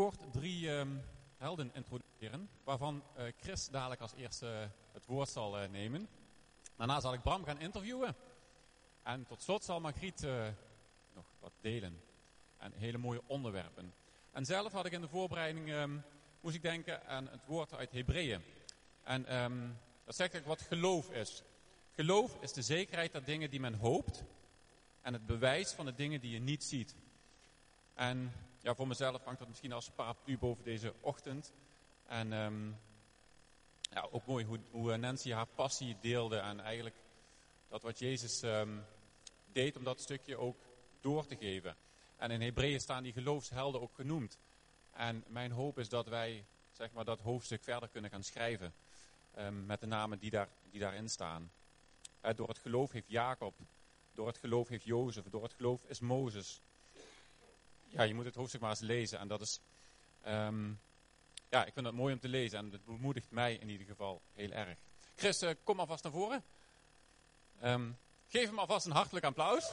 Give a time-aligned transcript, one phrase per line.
[0.00, 0.88] kort drie ehm,
[1.36, 6.08] helden introduceren, waarvan eh, Chris dadelijk als eerste het woord zal eh, nemen.
[6.76, 8.16] Daarna zal ik Bram gaan interviewen.
[9.02, 10.46] En tot slot zal Margriet eh,
[11.14, 12.00] nog wat delen.
[12.58, 13.94] En hele mooie onderwerpen.
[14.32, 15.96] En zelf had ik in de voorbereiding, ehm,
[16.40, 18.42] moest ik denken aan het woord uit Hebreeën.
[19.02, 19.68] En ehm,
[20.04, 21.42] dat zegt eigenlijk wat geloof is.
[21.94, 24.24] Geloof is de zekerheid dat dingen die men hoopt
[25.02, 26.94] en het bewijs van de dingen die je niet ziet.
[27.94, 31.52] En ja, voor mezelf hangt dat misschien als paraplu boven deze ochtend.
[32.06, 32.68] En ehm,
[33.80, 36.96] ja, ook mooi hoe, hoe Nancy haar passie deelde en eigenlijk
[37.68, 38.78] dat wat Jezus ehm,
[39.52, 40.56] deed om dat stukje ook
[41.00, 41.76] door te geven.
[42.16, 44.38] En in Hebreeën staan die geloofshelden ook genoemd.
[44.92, 48.74] En mijn hoop is dat wij zeg maar, dat hoofdstuk verder kunnen gaan schrijven.
[49.34, 51.50] Ehm, met de namen die, daar, die daarin staan.
[52.24, 53.54] Uh, door het geloof heeft Jacob.
[54.14, 55.24] Door het geloof heeft Jozef.
[55.30, 56.60] Door het geloof is Mozes.
[57.90, 59.18] Ja, je moet het hoofdstuk maar eens lezen.
[59.18, 59.60] En dat is,
[60.26, 60.80] um,
[61.48, 62.58] ja, ik vind het mooi om te lezen.
[62.58, 64.78] En het bemoedigt mij in ieder geval heel erg.
[65.16, 66.42] Chris, uh, kom alvast naar voren.
[67.64, 69.72] Um, geef hem alvast een hartelijk applaus.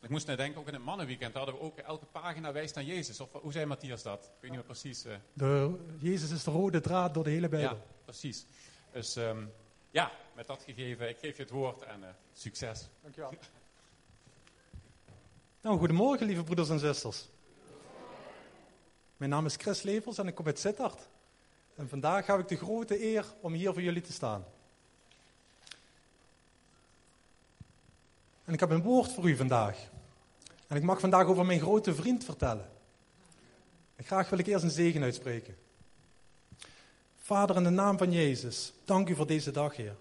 [0.00, 2.84] Ik moest net denken, ook in het mannenweekend hadden we ook elke pagina wijst naar
[2.84, 3.20] Jezus.
[3.20, 4.24] Of hoe zei Matthias dat?
[4.24, 5.06] Ik weet niet meer precies.
[5.06, 5.14] Uh...
[5.32, 7.76] De, Jezus is de rode draad door de hele Bijbel.
[7.76, 8.46] Ja, precies.
[8.92, 9.52] Dus um,
[9.92, 12.88] ja, met dat gegeven, ik geef je het woord en uh, succes.
[13.02, 13.34] Dankjewel.
[15.60, 17.28] Nou, goedemorgen lieve broeders en zusters.
[19.16, 21.08] Mijn naam is Chris Levels en ik kom uit Sittard.
[21.74, 24.44] En vandaag heb ik de grote eer om hier voor jullie te staan.
[28.44, 29.88] En ik heb een woord voor u vandaag.
[30.66, 32.70] En ik mag vandaag over mijn grote vriend vertellen.
[33.96, 35.56] En graag wil ik eerst een zegen uitspreken.
[37.24, 39.96] Vader, in de naam van Jezus, dank u voor deze dag, Heer.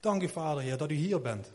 [0.00, 1.52] Dank u, Vader, Heer, dat u hier bent.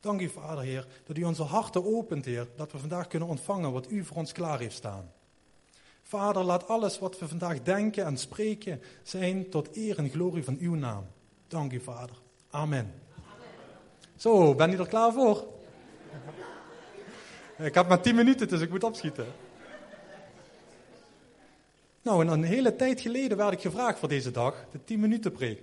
[0.00, 3.72] Dank u, Vader, Heer, dat u onze harten opent, Heer, dat we vandaag kunnen ontvangen
[3.72, 5.12] wat u voor ons klaar heeft staan.
[6.02, 10.56] Vader, laat alles wat we vandaag denken en spreken zijn tot eer en glorie van
[10.60, 11.06] uw naam.
[11.48, 12.16] Dank u, Vader.
[12.50, 12.94] Amen.
[14.16, 15.46] Zo, ben je er klaar voor?
[17.58, 19.26] Ik heb maar tien minuten, dus ik moet opschieten.
[22.04, 25.32] Nou, en een hele tijd geleden werd ik gevraagd voor deze dag, de 10 minuten
[25.32, 25.62] preek.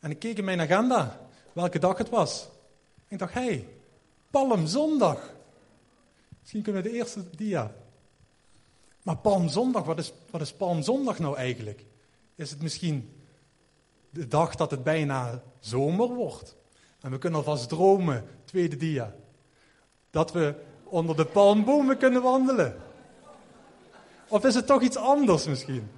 [0.00, 1.20] En ik keek in mijn agenda,
[1.52, 2.48] welke dag het was.
[2.96, 3.68] En ik dacht, hé, hey,
[4.30, 5.34] Palmzondag.
[6.40, 7.74] Misschien kunnen we de eerste dia.
[9.02, 11.84] Maar Palmzondag, wat is, wat is Palmzondag nou eigenlijk?
[12.34, 13.12] Is het misschien
[14.10, 16.56] de dag dat het bijna zomer wordt?
[17.00, 19.14] En we kunnen alvast dromen, tweede dia.
[20.10, 20.54] Dat we
[20.84, 22.89] onder de palmbomen kunnen wandelen.
[24.30, 25.90] Of is het toch iets anders misschien?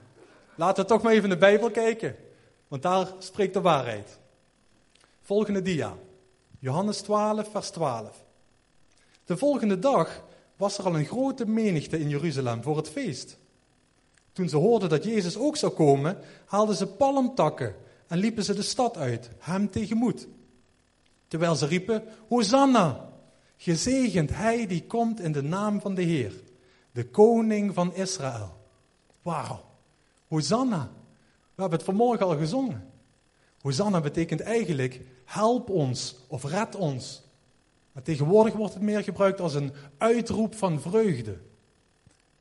[0.55, 2.17] Laten we toch maar even in de Bijbel kijken.
[2.69, 4.19] Want daar spreekt de waarheid.
[5.23, 5.97] Volgende dia.
[6.59, 8.25] Johannes 12, vers 12.
[9.25, 10.23] De volgende dag
[10.57, 13.39] was er al een grote menigte in Jeruzalem voor het feest.
[14.33, 17.75] Toen ze hoorden dat Jezus ook zou komen, haalden ze palmtakken
[18.07, 20.29] en liepen ze de stad uit, hem tegemoet.
[21.29, 23.09] Terwijl ze riepen, Hosanna,
[23.57, 26.33] gezegend hij die komt in de naam van de Heer
[26.93, 28.57] de koning van Israël.
[29.23, 29.65] Wauw.
[30.29, 30.91] Hosanna.
[31.55, 32.91] We hebben het vanmorgen al gezongen.
[33.61, 37.23] Hosanna betekent eigenlijk help ons of red ons.
[37.93, 41.39] Maar tegenwoordig wordt het meer gebruikt als een uitroep van vreugde.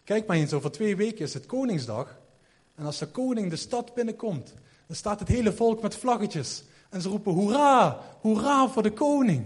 [0.04, 2.20] Kijk maar eens, over twee weken is het Koningsdag.
[2.76, 4.54] En als de koning de stad binnenkomt,
[4.88, 6.64] dan staat het hele volk met vlaggetjes.
[6.90, 9.46] En ze roepen hoera, hoera voor de koning.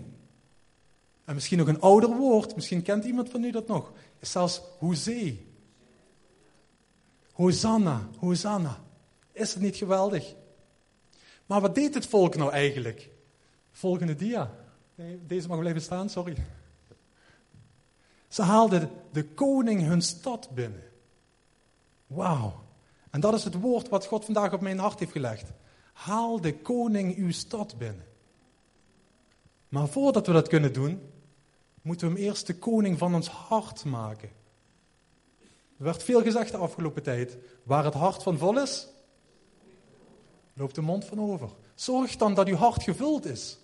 [1.26, 3.92] En misschien nog een ouder woord, misschien kent iemand van u dat nog
[4.26, 5.54] zelfs hoezee.
[7.32, 8.84] Hosanna, Hosanna.
[9.32, 10.36] Is het niet geweldig?
[11.46, 13.10] Maar wat deed het volk nou eigenlijk?
[13.72, 14.52] Volgende dia.
[15.28, 16.36] deze mag blijven staan, sorry.
[18.28, 20.84] Ze haalden de koning hun stad binnen.
[22.08, 22.64] Wauw.
[23.10, 25.52] En dat is het woord wat God vandaag op mijn hart heeft gelegd.
[25.94, 28.06] Haal de koning uw stad binnen.
[29.70, 31.02] Maar voordat we dat kunnen doen,
[31.86, 34.30] moeten we hem eerst de koning van ons hart maken.
[35.78, 37.38] Er werd veel gezegd de afgelopen tijd.
[37.64, 38.88] Waar het hart van vol is,
[40.54, 41.50] loopt de mond van over.
[41.76, 43.58] Zorg dan dat uw hart gevuld is.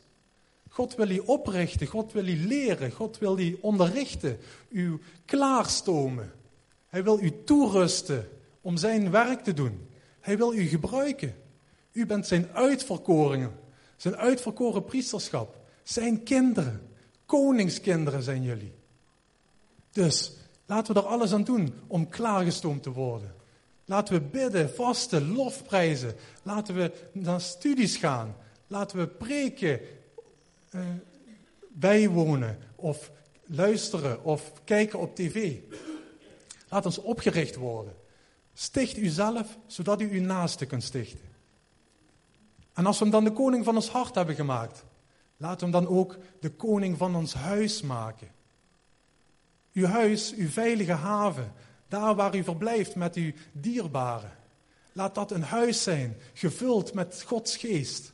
[0.70, 4.38] God wil u oprichten, God wil u leren, God wil u onderrichten,
[4.70, 6.34] u klaarstomen.
[6.88, 8.30] Hij wil u toerusten
[8.62, 9.88] om zijn werk te doen.
[10.20, 11.36] Hij wil u gebruiken.
[11.92, 13.60] U bent zijn uitverkoringen,
[13.96, 16.90] zijn uitverkoren priesterschap, zijn kinderen.
[17.32, 18.74] Koningskinderen zijn jullie.
[19.92, 20.34] Dus
[20.66, 23.36] laten we er alles aan doen om klaargestoomd te worden.
[23.86, 26.16] Laten we bidden, vasten, lofprijzen.
[26.44, 28.36] Laten we naar studies gaan.
[28.68, 29.80] Laten we preken.
[30.72, 30.82] Uh,
[31.68, 33.12] bijwonen of
[33.46, 35.58] luisteren of kijken op tv.
[36.70, 37.94] Laat ons opgericht worden.
[38.54, 41.30] Sticht uzelf, zodat u uw naaste kunt stichten.
[42.74, 44.84] En als we hem dan de koning van ons hart hebben gemaakt,
[45.50, 48.28] we hem dan ook de koning van ons huis maken.
[49.74, 51.54] Uw huis, uw veilige haven,
[51.88, 54.32] daar waar u verblijft met uw dierbaren.
[54.94, 58.14] Laat dat een huis zijn, gevuld met Gods geest.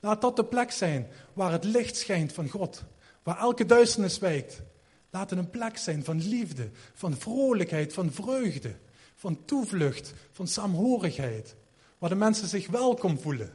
[0.00, 2.84] Laat dat de plek zijn waar het licht schijnt van God,
[3.22, 4.62] waar elke duisternis wijkt.
[5.10, 8.76] Laat het een plek zijn van liefde, van vrolijkheid, van vreugde,
[9.14, 11.54] van toevlucht, van saamhorigheid,
[11.98, 13.52] waar de mensen zich welkom voelen.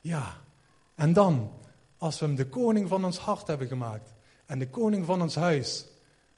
[0.00, 0.40] Ja,
[0.94, 1.52] en dan,
[1.98, 4.14] als we hem de koning van ons hart hebben gemaakt
[4.46, 5.86] en de koning van ons huis,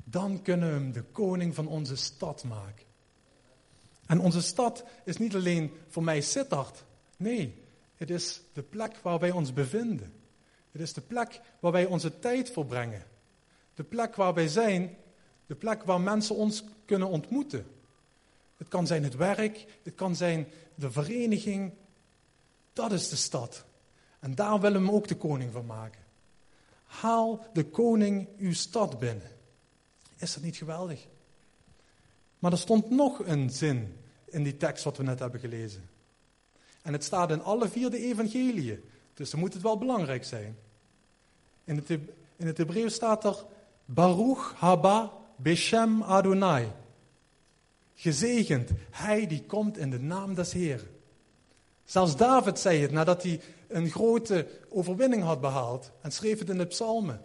[0.04, 2.86] dan kunnen we hem de koning van onze stad maken.
[4.06, 6.84] En onze stad is niet alleen voor mij Sittard.
[7.16, 7.62] Nee,
[7.96, 10.12] het is de plek waar wij ons bevinden.
[10.72, 13.02] Het is de plek waar wij onze tijd verbrengen.
[13.74, 14.96] De plek waar wij zijn,
[15.46, 17.66] de plek waar mensen ons kunnen ontmoeten.
[18.56, 21.72] Het kan zijn het werk, het kan zijn de vereniging.
[22.72, 23.64] Dat is de stad.
[24.18, 26.00] En daar willen we hem ook de koning van maken.
[26.84, 29.30] Haal de koning uw stad binnen.
[30.16, 31.06] Is dat niet geweldig?
[32.38, 35.88] Maar er stond nog een zin in die tekst wat we net hebben gelezen.
[36.82, 38.84] En het staat in alle vier de evangeliën,
[39.14, 40.56] dus dan moet het wel belangrijk zijn.
[41.64, 41.90] In het,
[42.36, 43.44] in het Hebreeuws staat er
[43.84, 46.72] Baruch haba beshem Adonai.
[47.94, 50.88] Gezegend, hij die komt in de naam des Heeren.
[51.84, 56.58] Zelfs David zei het nadat hij een grote overwinning had behaald en schreef het in
[56.58, 57.22] de psalmen.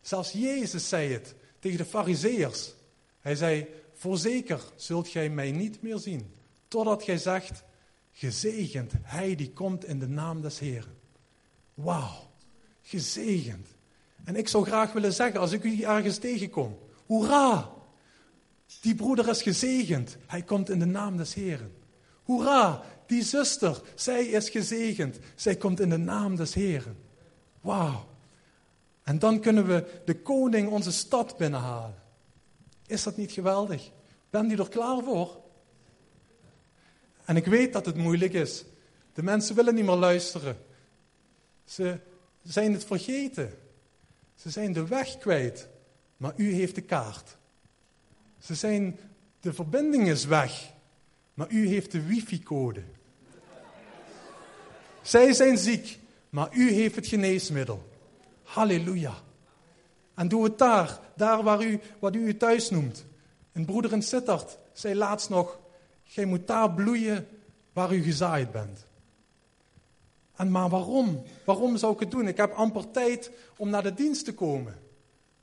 [0.00, 2.74] Zelfs Jezus zei het tegen de fariseërs.
[3.20, 6.34] Hij zei, voorzeker zult gij mij niet meer zien,
[6.68, 7.64] totdat gij zegt,
[8.12, 10.98] gezegend, hij die komt in de naam des Heeren.
[11.74, 12.30] Wauw,
[12.82, 13.68] gezegend.
[14.24, 17.70] En ik zou graag willen zeggen, als ik u ergens tegenkom, hoera,
[18.80, 21.72] die broeder is gezegend, hij komt in de naam des Heeren.
[22.22, 26.96] Hoera, die zuster, zij is gezegend, zij komt in de naam des Heeren.
[27.60, 28.06] Wauw.
[29.02, 32.02] En dan kunnen we de koning onze stad binnenhalen.
[32.86, 33.90] Is dat niet geweldig?
[34.30, 35.42] Ben je er klaar voor?
[37.24, 38.64] En ik weet dat het moeilijk is.
[39.12, 40.56] De mensen willen niet meer luisteren.
[41.64, 41.98] Ze
[42.42, 43.58] zijn het vergeten.
[44.34, 45.68] Ze zijn de weg kwijt.
[46.16, 47.36] Maar u heeft de kaart.
[48.38, 48.98] Ze zijn,
[49.40, 50.72] de verbinding is weg.
[51.34, 52.82] Maar u heeft de wifi-code.
[55.04, 55.98] Zij zijn ziek,
[56.28, 57.88] maar u heeft het geneesmiddel.
[58.42, 59.14] Halleluja.
[60.14, 63.04] En doe het daar, daar waar u, wat u thuis noemt.
[63.52, 65.58] Een broeder in Sittard zei laatst nog,
[66.04, 67.28] gij moet daar bloeien
[67.72, 68.86] waar u gezaaid bent.
[70.36, 71.22] En maar waarom?
[71.44, 72.28] Waarom zou ik het doen?
[72.28, 74.78] Ik heb amper tijd om naar de dienst te komen.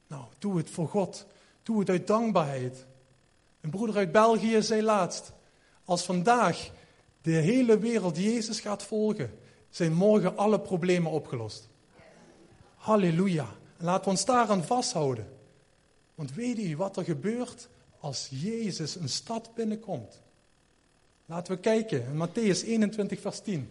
[0.08, 1.26] Nou, doe het voor God.
[1.64, 2.86] Doe het uit dankbaarheid.
[3.62, 5.32] Een broeder uit België zei laatst,
[5.86, 6.72] als vandaag
[7.22, 9.40] de hele wereld Jezus gaat volgen,
[9.72, 11.70] zijn morgen alle problemen opgelost.
[12.76, 13.56] Halleluja.
[13.78, 15.28] En laten we ons daaraan vasthouden.
[16.16, 17.70] Want weet u wat er gebeurt
[18.00, 20.22] als Jezus een stad binnenkomt?
[21.26, 23.70] Laten we kijken in Matthäus 21, vers 10.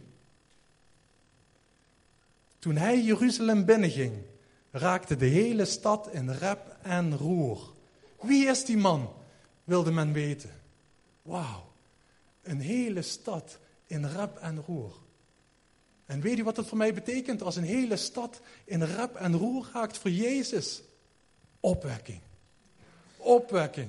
[2.58, 4.12] Toen hij Jeruzalem binnenging,
[4.70, 7.72] raakte de hele stad in rep en roer.
[8.20, 9.08] Wie is die man?
[9.64, 10.50] wilde men weten.
[11.22, 11.72] Wauw,
[12.42, 14.92] een hele stad in rep en roer.
[16.10, 19.36] En weet u wat het voor mij betekent als een hele stad in rep en
[19.36, 20.82] roer raakt voor Jezus?
[21.60, 22.20] Opwekking.
[23.16, 23.88] Opwekking.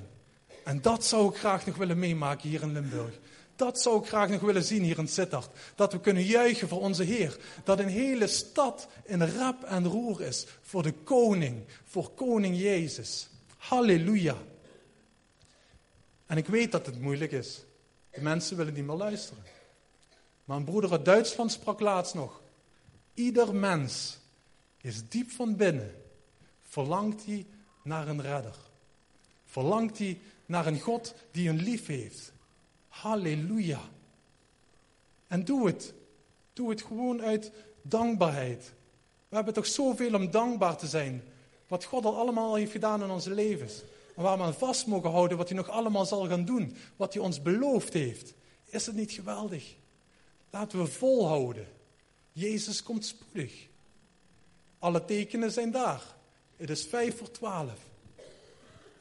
[0.64, 3.18] En dat zou ik graag nog willen meemaken hier in Limburg.
[3.56, 5.48] Dat zou ik graag nog willen zien hier in Sittard.
[5.74, 7.38] Dat we kunnen juichen voor onze Heer.
[7.64, 13.28] Dat een hele stad in rep en roer is voor de koning, voor koning Jezus.
[13.56, 14.36] Halleluja.
[16.26, 17.64] En ik weet dat het moeilijk is.
[18.10, 19.51] De mensen willen niet meer luisteren.
[20.46, 22.40] Een broeder uit Duitsland sprak laatst nog.
[23.14, 24.18] Ieder mens
[24.80, 25.94] is diep van binnen.
[26.62, 27.46] Verlangt hij
[27.82, 28.56] naar een redder.
[29.44, 32.32] Verlangt hij naar een God die een lief heeft.
[32.88, 33.80] Halleluja.
[35.26, 35.94] En doe het.
[36.52, 38.72] Doe het gewoon uit dankbaarheid.
[39.28, 41.22] We hebben toch zoveel om dankbaar te zijn.
[41.66, 43.82] Wat God al allemaal heeft gedaan in onze levens.
[44.16, 46.76] En waar we aan vast mogen houden wat hij nog allemaal zal gaan doen.
[46.96, 48.34] Wat hij ons beloofd heeft.
[48.64, 49.74] Is het niet geweldig?
[50.52, 51.66] Laten we volhouden.
[52.32, 53.66] Jezus komt spoedig.
[54.78, 56.02] Alle tekenen zijn daar.
[56.56, 57.78] Het is vijf voor twaalf.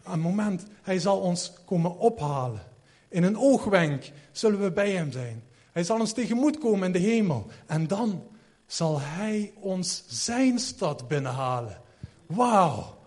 [0.04, 2.64] Een moment, hij zal ons komen ophalen.
[3.10, 5.44] In een oogwenk zullen we bij hem zijn.
[5.72, 7.48] Hij zal ons tegemoet komen in de hemel.
[7.66, 8.24] En dan
[8.68, 11.82] zal hij ons zijn stad binnenhalen.
[12.26, 12.98] Wauw,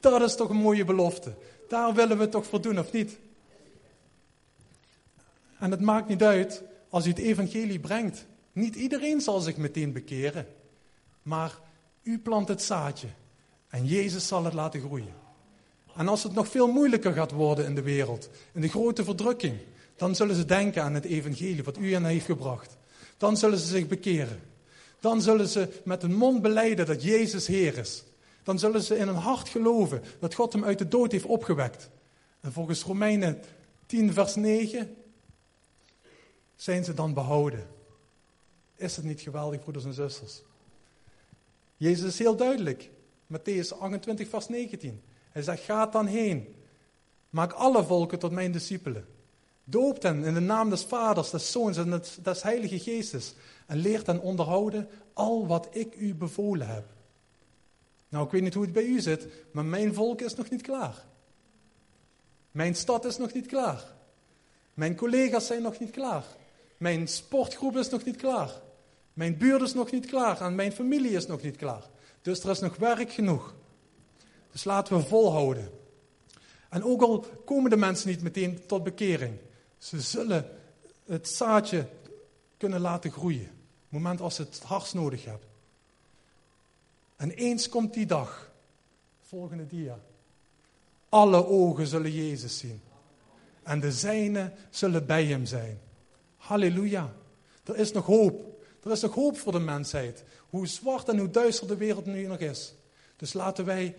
[0.00, 1.34] dat is toch een mooie belofte.
[1.68, 3.18] Daar willen we toch voor doen, of niet?
[5.58, 8.26] En het maakt niet uit als u het evangelie brengt.
[8.52, 10.46] Niet iedereen zal zich meteen bekeren.
[11.22, 11.58] Maar
[12.02, 13.08] u plant het zaadje
[13.68, 15.14] en Jezus zal het laten groeien.
[15.96, 19.58] En als het nog veel moeilijker gaat worden in de wereld, in de grote verdrukking,
[19.96, 22.76] dan zullen ze denken aan het evangelie wat u hen heeft gebracht.
[23.16, 24.40] Dan zullen ze zich bekeren.
[25.00, 28.04] Dan zullen ze met hun mond beleiden dat Jezus Heer is.
[28.42, 31.90] Dan zullen ze in hun hart geloven dat God hem uit de dood heeft opgewekt.
[32.40, 33.40] En volgens Romeinen
[33.86, 34.96] 10, vers 9
[36.58, 37.66] zijn ze dan behouden.
[38.76, 40.42] Is het niet geweldig, broeders en zusters?
[41.76, 42.90] Jezus is heel duidelijk.
[43.32, 45.02] Matthäus 28, vers 19.
[45.30, 46.54] Hij zegt, ga dan heen.
[47.30, 49.06] Maak alle volken tot mijn discipelen.
[49.64, 53.34] Doop hen in de naam des Vaders, des Zoons en des Heilige Geestes.
[53.66, 56.84] En leert hen onderhouden al wat ik u bevolen heb.
[58.08, 60.62] Nou, ik weet niet hoe het bij u zit, maar mijn volk is nog niet
[60.62, 61.04] klaar.
[62.50, 63.96] Mijn stad is nog niet klaar.
[64.74, 66.24] Mijn collega's zijn nog niet klaar.
[66.78, 68.50] Mijn sportgroep is nog niet klaar.
[69.12, 71.82] Mijn buurt is nog niet klaar en mijn familie is nog niet klaar.
[72.22, 73.54] Dus er is nog werk genoeg.
[74.52, 75.70] Dus laten we volhouden.
[76.68, 79.38] En ook al komen de mensen niet meteen tot bekering,
[79.78, 80.50] ze zullen
[81.06, 81.88] het zaadje
[82.56, 83.48] kunnen laten groeien.
[83.48, 85.48] Op het moment als ze het hardst nodig hebben.
[87.16, 88.50] En eens komt die dag.
[89.22, 89.98] Volgende dia.
[91.08, 92.80] Alle ogen zullen Jezus zien.
[93.62, 95.80] En de zijnen zullen bij hem zijn.
[96.48, 97.14] Halleluja.
[97.64, 98.62] Er is nog hoop.
[98.84, 100.24] Er is nog hoop voor de mensheid.
[100.50, 102.74] Hoe zwart en hoe duister de wereld nu nog is.
[103.16, 103.96] Dus laten wij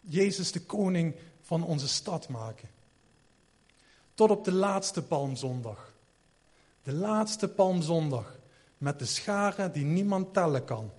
[0.00, 2.68] Jezus de koning van onze stad maken.
[4.14, 5.92] Tot op de laatste palmzondag.
[6.82, 8.38] De laatste palmzondag.
[8.78, 10.90] Met de scharen die niemand tellen kan.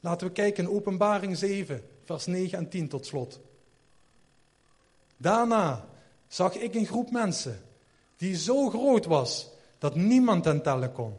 [0.00, 3.40] Laten we kijken in Openbaring 7, vers 9 en 10 tot slot.
[5.16, 5.88] Daarna
[6.28, 7.65] zag ik een groep mensen
[8.16, 11.16] die zo groot was dat niemand hen tellen kon.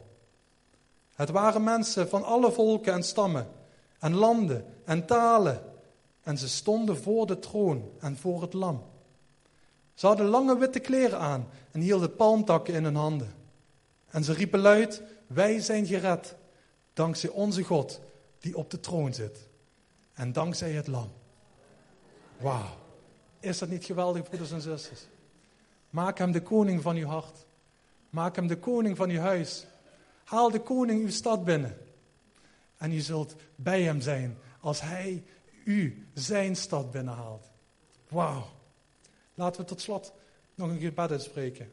[1.14, 3.48] Het waren mensen van alle volken en stammen
[3.98, 5.62] en landen en talen.
[6.22, 8.82] En ze stonden voor de troon en voor het lam.
[9.94, 13.34] Ze hadden lange witte kleren aan en hielden palmtakken in hun handen.
[14.10, 16.34] En ze riepen luid, wij zijn gered,
[16.92, 18.00] dankzij onze God
[18.38, 19.48] die op de troon zit.
[20.14, 21.10] En dankzij het lam.
[22.36, 22.76] Wauw.
[23.40, 25.06] Is dat niet geweldig, broeders en zusters?
[25.90, 27.46] Maak hem de koning van uw hart.
[28.10, 29.66] Maak hem de koning van uw huis.
[30.24, 31.76] Haal de koning uw stad binnen.
[32.76, 35.24] En u zult bij hem zijn als hij
[35.64, 37.50] u zijn stad binnenhaalt.
[38.08, 38.46] Wauw.
[39.34, 40.12] Laten we tot slot
[40.54, 41.72] nog een gebed uitspreken.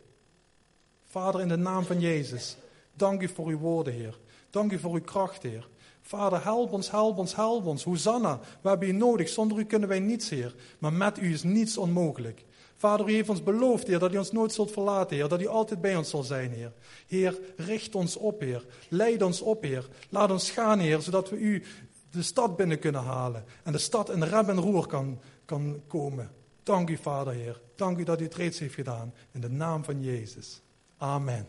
[1.06, 2.58] Vader, in de naam van Jezus,
[2.94, 4.20] dank u voor uw woorden, Heer.
[4.50, 5.68] Dank u voor uw kracht, Heer.
[6.02, 7.84] Vader, help ons, help ons, help ons.
[7.84, 9.30] Hosanna, we hebben u nodig.
[9.30, 10.56] Zonder u kunnen wij niets, Heer.
[10.80, 12.46] Maar met u is niets onmogelijk.
[12.78, 15.28] Vader, u heeft ons beloofd, Heer, dat u ons nooit zult verlaten, Heer.
[15.28, 16.72] Dat u altijd bij ons zal zijn, Heer.
[17.08, 18.66] Heer, richt ons op, Heer.
[18.90, 19.88] Leid ons op, Heer.
[20.10, 21.64] Laat ons gaan, Heer, zodat we u
[22.10, 23.44] de stad binnen kunnen halen.
[23.64, 26.32] En de stad in rem en roer kan, kan komen.
[26.64, 27.62] Dank u, Vader, Heer.
[27.76, 29.14] Dank u dat u het reeds heeft gedaan.
[29.32, 30.62] In de naam van Jezus.
[30.98, 31.48] Amen.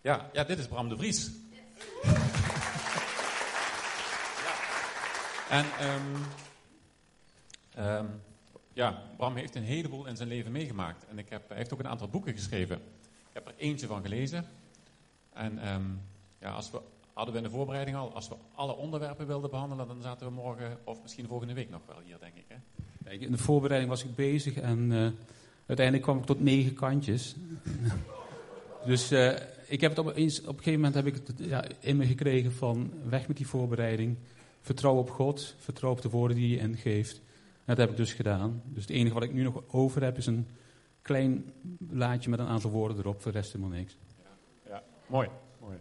[0.00, 1.30] Ja, ja, dit is Bram de Vries.
[5.52, 6.24] En um,
[7.84, 8.08] um,
[8.72, 11.04] ja, Bram heeft een heleboel in zijn leven meegemaakt.
[11.10, 12.76] En ik heb, hij heeft ook een aantal boeken geschreven.
[12.76, 14.44] Ik heb er eentje van gelezen.
[15.32, 16.00] En um,
[16.38, 16.80] ja, als we,
[17.12, 20.32] hadden we in de voorbereiding al, als we alle onderwerpen wilden behandelen, dan zaten we
[20.32, 22.44] morgen of misschien volgende week nog wel hier, denk ik.
[22.48, 23.10] Hè?
[23.10, 25.08] In de voorbereiding was ik bezig en uh,
[25.66, 27.36] uiteindelijk kwam ik tot negen kantjes.
[28.86, 31.96] dus uh, ik heb het op, op een gegeven moment heb ik het ja, in
[31.96, 34.16] me gekregen van weg met die voorbereiding.
[34.62, 37.16] Vertrouw op God, vertrouw op de woorden die je ingeeft.
[37.16, 38.62] En dat heb ik dus gedaan.
[38.64, 40.46] Dus het enige wat ik nu nog over heb is een
[41.02, 41.52] klein
[41.90, 43.22] laadje met een aantal woorden erop.
[43.22, 43.96] Voor de rest helemaal niks.
[44.22, 44.30] Ja,
[44.70, 44.82] ja.
[45.06, 45.28] mooi.
[45.60, 45.76] mooi.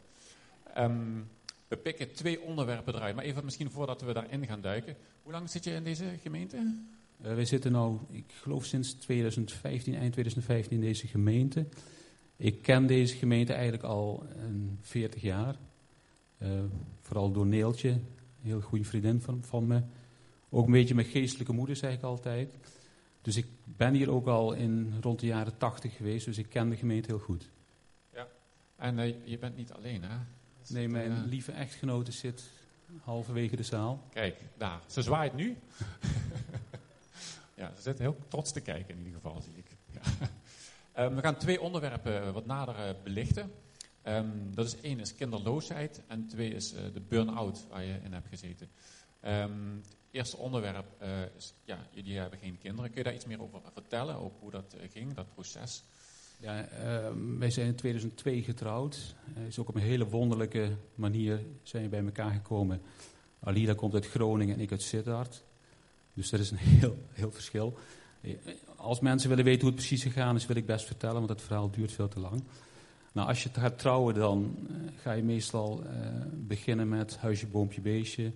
[0.77, 1.29] Um,
[1.67, 3.15] we pikken twee onderwerpen eruit.
[3.15, 4.95] Maar even misschien voordat we daarin gaan duiken.
[5.23, 6.57] Hoe lang zit je in deze gemeente?
[6.57, 11.65] Uh, wij zitten nu, ik geloof sinds 2015, eind 2015 in deze gemeente.
[12.35, 15.55] Ik ken deze gemeente eigenlijk al een 40 jaar.
[16.37, 16.49] Uh,
[17.01, 17.99] vooral door Neeltje,
[18.41, 19.81] een heel goede vriendin van, van me.
[20.49, 22.57] Ook een beetje mijn geestelijke moeder, zeg ik altijd.
[23.21, 26.69] Dus ik ben hier ook al in rond de jaren 80 geweest, dus ik ken
[26.69, 27.49] de gemeente heel goed.
[28.13, 28.27] Ja,
[28.75, 30.17] en uh, je bent niet alleen, hè?
[30.67, 32.43] Nee, mijn uh, lieve echtgenote zit
[33.01, 34.03] halverwege de zaal.
[34.13, 34.81] Kijk, daar.
[34.85, 35.57] Ze zwaait nu.
[37.61, 39.77] Ja, ze zitten heel trots te kijken in ieder geval, zie ik.
[39.91, 40.01] Ja.
[40.91, 43.51] Ehm, we gaan twee onderwerpen wat nader belichten.
[44.07, 48.13] Um, dat is één is kinderloosheid en twee is uh, de burn-out waar je in
[48.13, 48.69] hebt gezeten.
[49.25, 52.89] Um, het eerste onderwerp uh, is, ja, jullie hebben geen kinderen.
[52.89, 55.83] Kun je daar iets meer over vertellen, ook hoe dat ging, dat proces?
[56.39, 56.67] Ja,
[57.37, 59.15] wij zijn in 2002 getrouwd.
[59.47, 62.81] is ook op een hele wonderlijke manier zijn bij elkaar gekomen.
[63.39, 65.43] Alida komt uit Groningen en ik uit Sittard.
[66.13, 67.77] Dus dat is een heel, heel verschil.
[68.75, 71.41] Als mensen willen weten hoe het precies gegaan is, wil ik best vertellen, want het
[71.41, 72.43] verhaal duurt veel te lang.
[73.11, 75.89] Nou, als je gaat trouwen, dan uh, ga je meestal uh,
[76.33, 78.31] beginnen met huisje, boompje, beestje.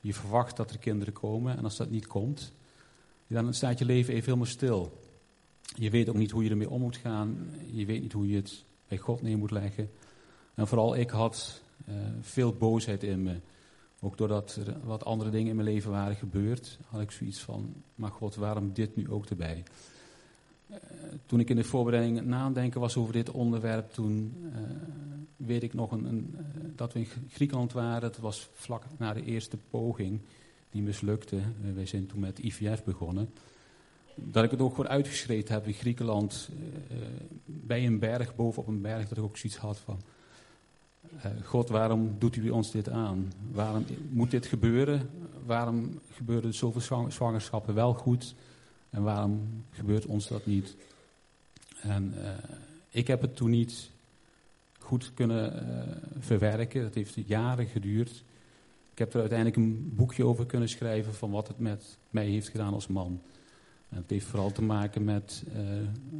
[0.00, 2.52] Je verwacht dat er kinderen komen en als dat niet komt,
[3.26, 5.00] dan staat je leven even helemaal stil.
[5.76, 7.50] Je weet ook niet hoe je ermee om moet gaan.
[7.72, 9.90] Je weet niet hoe je het bij God neer moet leggen.
[10.54, 13.40] En vooral ik had uh, veel boosheid in me.
[14.00, 17.74] Ook doordat er wat andere dingen in mijn leven waren gebeurd, had ik zoiets van,
[17.94, 19.62] maar God, waarom dit nu ook erbij?
[20.74, 20.80] Uh,
[21.26, 24.60] toen ik in de voorbereiding nadenken was over dit onderwerp, toen uh,
[25.36, 28.00] weet ik nog een, uh, dat we in Griekenland waren.
[28.00, 30.20] Dat was vlak na de eerste poging
[30.70, 31.38] die mislukte.
[31.74, 33.30] wij zijn toen met IVF begonnen.
[34.14, 36.48] Dat ik het ook gewoon uitgeschreven heb in Griekenland,
[37.44, 40.00] bij een berg, bovenop een berg, dat ik ook zoiets had van,
[41.42, 43.32] God, waarom doet u ons dit aan?
[43.52, 45.10] Waarom moet dit gebeuren?
[45.46, 48.34] Waarom gebeuren zoveel zwangerschappen wel goed?
[48.94, 50.76] En waarom gebeurt ons dat niet?
[51.80, 52.28] En uh,
[52.90, 53.90] ik heb het toen niet
[54.78, 56.82] goed kunnen uh, verwerken.
[56.82, 58.22] Dat heeft jaren geduurd.
[58.92, 62.48] Ik heb er uiteindelijk een boekje over kunnen schrijven van wat het met mij heeft
[62.48, 63.20] gedaan als man.
[63.88, 65.42] En het heeft vooral te maken met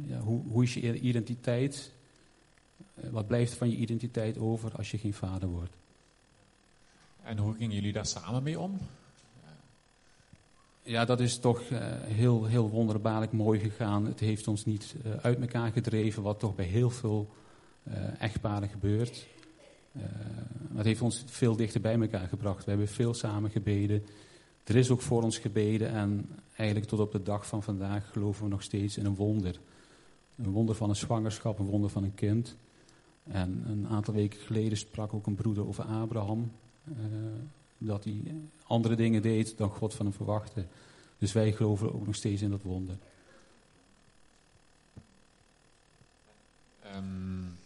[0.07, 1.91] ja, hoe, hoe is je identiteit
[2.93, 5.73] wat blijft van je identiteit over als je geen vader wordt?
[7.23, 8.79] En hoe gingen jullie daar samen mee om?
[10.87, 14.05] Ja, dat is toch uh, heel, heel wonderbaarlijk mooi gegaan.
[14.05, 17.29] Het heeft ons niet uh, uit elkaar gedreven, wat toch bij heel veel
[17.87, 19.27] uh, echtparen gebeurt.
[20.75, 22.63] het heeft ons veel dichter bij elkaar gebracht.
[22.63, 24.05] We hebben veel samen gebeden.
[24.63, 28.43] Er is ook voor ons gebeden en eigenlijk tot op de dag van vandaag geloven
[28.43, 29.59] we nog steeds in een wonder.
[30.37, 32.55] Een wonder van een zwangerschap, een wonder van een kind.
[33.23, 36.51] En een aantal weken geleden sprak ook een broeder over Abraham.
[37.77, 38.21] Dat hij
[38.63, 40.65] andere dingen deed dan God van hem verwachtte.
[41.17, 42.97] Dus wij geloven ook nog steeds in dat wonder.
[46.95, 47.57] Um,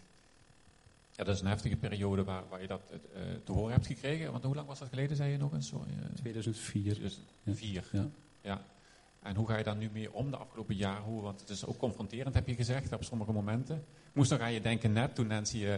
[1.12, 4.32] ja, dat is een heftige periode waar, waar je dat uh, te horen hebt gekregen.
[4.32, 5.68] Want hoe lang was dat geleden, zei je nog eens?
[5.68, 6.94] Sorry, uh, 2004.
[6.94, 8.08] 2004, ja.
[8.42, 8.62] ja.
[9.22, 11.04] En hoe ga je daar nu mee om de afgelopen jaren?
[11.04, 13.76] Hoe, want het is ook confronterend, heb je gezegd, op sommige momenten.
[13.76, 15.74] Ik moest nog aan je denken net, toen Nancy uh,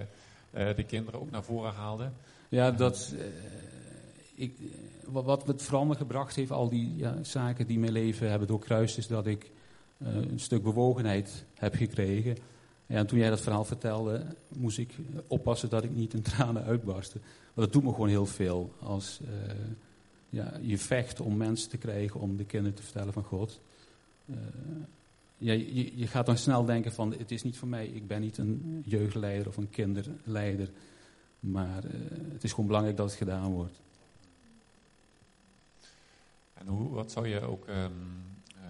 [0.52, 2.12] de kinderen ook naar voren haalde.
[2.50, 3.16] Ja, dat...
[4.42, 4.56] Ik,
[5.06, 8.98] wat, wat het veranderen gebracht heeft, al die ja, zaken die mijn leven hebben doorkruist,
[8.98, 9.52] is dat ik
[9.98, 12.38] een stuk bewogenheid heb gekregen.
[12.88, 14.26] En toen jij dat verhaal vertelde,
[14.58, 14.96] moest ik
[15.28, 17.20] oppassen dat ik niet in tranen uitbarstte.
[17.54, 18.74] Want dat doet me gewoon heel veel.
[18.80, 19.20] Als
[20.30, 23.60] ja, je vecht om mensen te krijgen om de kinderen te vertellen van God.
[25.38, 28.84] Je, gaat dan snel denken van het is niet voor mij, ik ben niet een
[28.86, 30.70] jeugdleider of een kinderleider.
[31.40, 31.84] Maar
[32.34, 33.80] het is gewoon belangrijk dat het gedaan wordt.
[36.62, 38.24] En hoe, wat zou je ook um,
[38.56, 38.64] uh,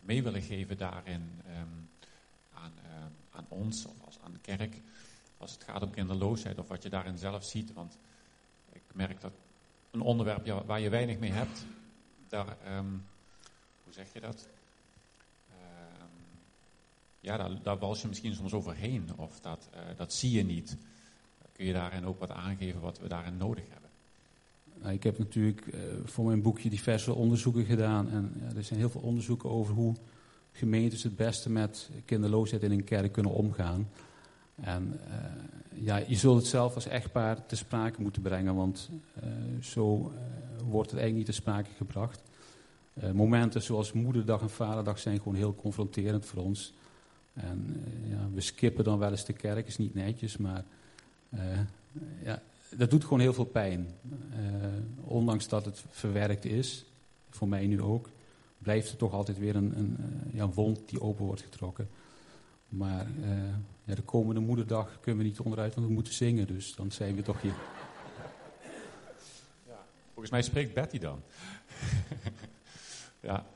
[0.00, 1.88] mee willen geven daarin um,
[2.52, 2.72] aan,
[3.30, 4.80] aan, ons of als, aan de kerk,
[5.38, 7.72] als het gaat om kinderloosheid of wat je daarin zelf ziet?
[7.72, 7.98] Want
[8.72, 9.32] ik merk dat
[9.90, 11.66] een onderwerp waar je weinig mee hebt,
[12.28, 13.04] daar, um,
[13.84, 14.48] hoe zeg je dat?
[17.20, 20.76] Ja, daar, daar je misschien soms overheen, of dat, uh, dat zie je niet.
[21.52, 23.85] Kun je daarin ook wat aangeven wat we daarin nodig hebben?
[24.86, 28.10] Nou, ik heb natuurlijk uh, voor mijn boekje diverse onderzoeken gedaan.
[28.10, 29.94] En ja, er zijn heel veel onderzoeken over hoe
[30.52, 33.88] gemeentes het beste met kinderloosheid in een kerk kunnen omgaan.
[34.60, 39.24] En uh, ja, je zult het zelf als echtpaar te sprake moeten brengen, want uh,
[39.62, 40.12] zo
[40.64, 42.22] wordt het eigenlijk niet te sprake gebracht.
[43.14, 46.74] momenten zoals moederdag en vaderdag zijn gewoon heel confronterend voor ons.
[47.34, 50.64] En ja, we skippen dan wel eens de kerk, is niet netjes, maar
[52.24, 52.42] ja,
[52.76, 53.88] dat doet gewoon heel veel pijn.
[55.04, 56.84] ondanks dat het verwerkt is,
[57.30, 58.08] voor mij nu ook,
[58.58, 59.96] blijft er toch altijd weer een, een,
[60.32, 61.88] ja, wond die open wordt getrokken.
[62.68, 63.28] Maar uh,
[63.84, 66.46] ja, de komende moederdag kunnen we niet onderuit, want we moeten zingen.
[66.46, 67.54] Dus dan zijn we toch hier.
[69.66, 71.22] Ja, volgens mij spreekt Betty dan.
[73.20, 73.46] ja.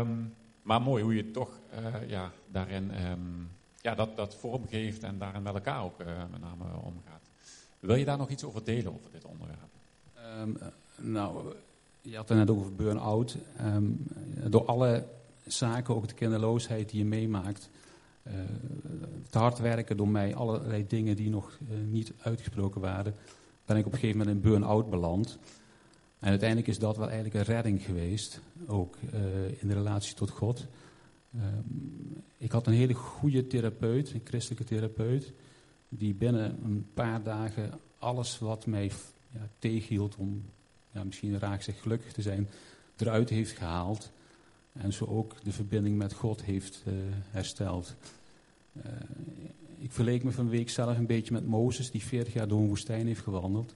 [0.00, 1.50] Um, maar mooi hoe je toch
[2.06, 3.50] ja, daarin um,
[3.80, 5.98] ja, dat, dat vorm geeft en daarin met elkaar ook
[6.30, 7.30] met name omgaat.
[7.82, 9.70] Wil je daar nog iets over delen, over dit onderwerp?
[10.40, 10.56] Um,
[10.96, 11.54] nou,
[12.00, 13.36] je had het net over burn-out.
[13.56, 13.84] Ehm,
[14.48, 15.06] door alle
[15.46, 17.68] zaken, ook de kinderloosheid die je meemaakt,
[18.26, 18.32] uh,
[19.30, 23.14] te hard werken door mij, allerlei dingen die nog uh, niet uitgesproken waren,
[23.64, 25.38] ben ik op een gegeven moment in burn-out beland.
[26.18, 28.96] En uiteindelijk is dat wel eigenlijk een redding geweest, ook
[29.58, 30.66] in de relatie tot God.
[31.34, 31.46] Ehm,
[32.38, 35.32] ik had een hele goede therapeut, een christelijke therapeut,
[35.98, 38.90] die binnen een paar dagen alles wat mij
[39.32, 40.44] ja, tegenhield om
[40.92, 42.48] ja, misschien raak zich gelukkig te zijn,
[42.96, 44.10] eruit heeft gehaald.
[44.72, 46.94] En zo ook de verbinding met God heeft uh,
[47.30, 47.96] hersteld.
[48.76, 48.82] Uh,
[49.78, 52.68] ik verleek me van week zelf een beetje met Mozes, die 40 jaar door een
[52.68, 53.74] woestijn heeft gewandeld.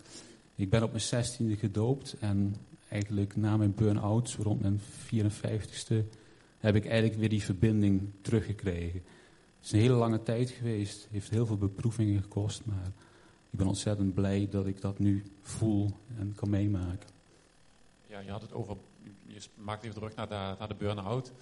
[0.54, 2.56] Ik ben op mijn zestiende gedoopt en
[2.88, 5.94] eigenlijk na mijn burn-out, rond mijn 54ste,
[6.58, 9.02] heb ik eigenlijk weer die verbinding teruggekregen.
[9.66, 12.86] Het is een hele lange tijd geweest, heeft heel veel beproevingen gekost, maar
[13.50, 17.08] ik ben ontzettend blij dat ik dat nu voel en kan meemaken.
[18.06, 18.76] Ja, je had het over,
[19.26, 21.32] je maakt even terug naar de, naar de burn-out.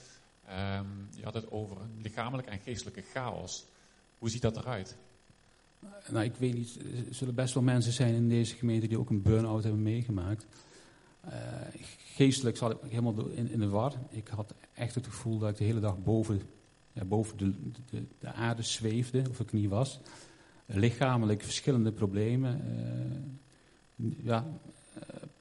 [0.49, 3.65] Um, je had het over lichamelijke en geestelijke chaos.
[4.19, 4.97] Hoe ziet dat eruit?
[6.11, 6.79] Nou, ik weet niet.
[7.09, 10.47] Er zullen best wel mensen zijn in deze gemeente die ook een burn-out hebben meegemaakt.
[11.27, 11.33] Uh,
[12.15, 13.93] geestelijk zat ik helemaal in, in, de war.
[14.11, 16.43] Ik had echt het gevoel dat ik de hele dag boven,
[17.07, 17.53] boven de,
[17.91, 20.01] de, de, aarde zweefde, of ik niet was.
[20.67, 22.61] Uh, lichamelijk verschillende problemen.
[23.97, 24.47] Uh, ja,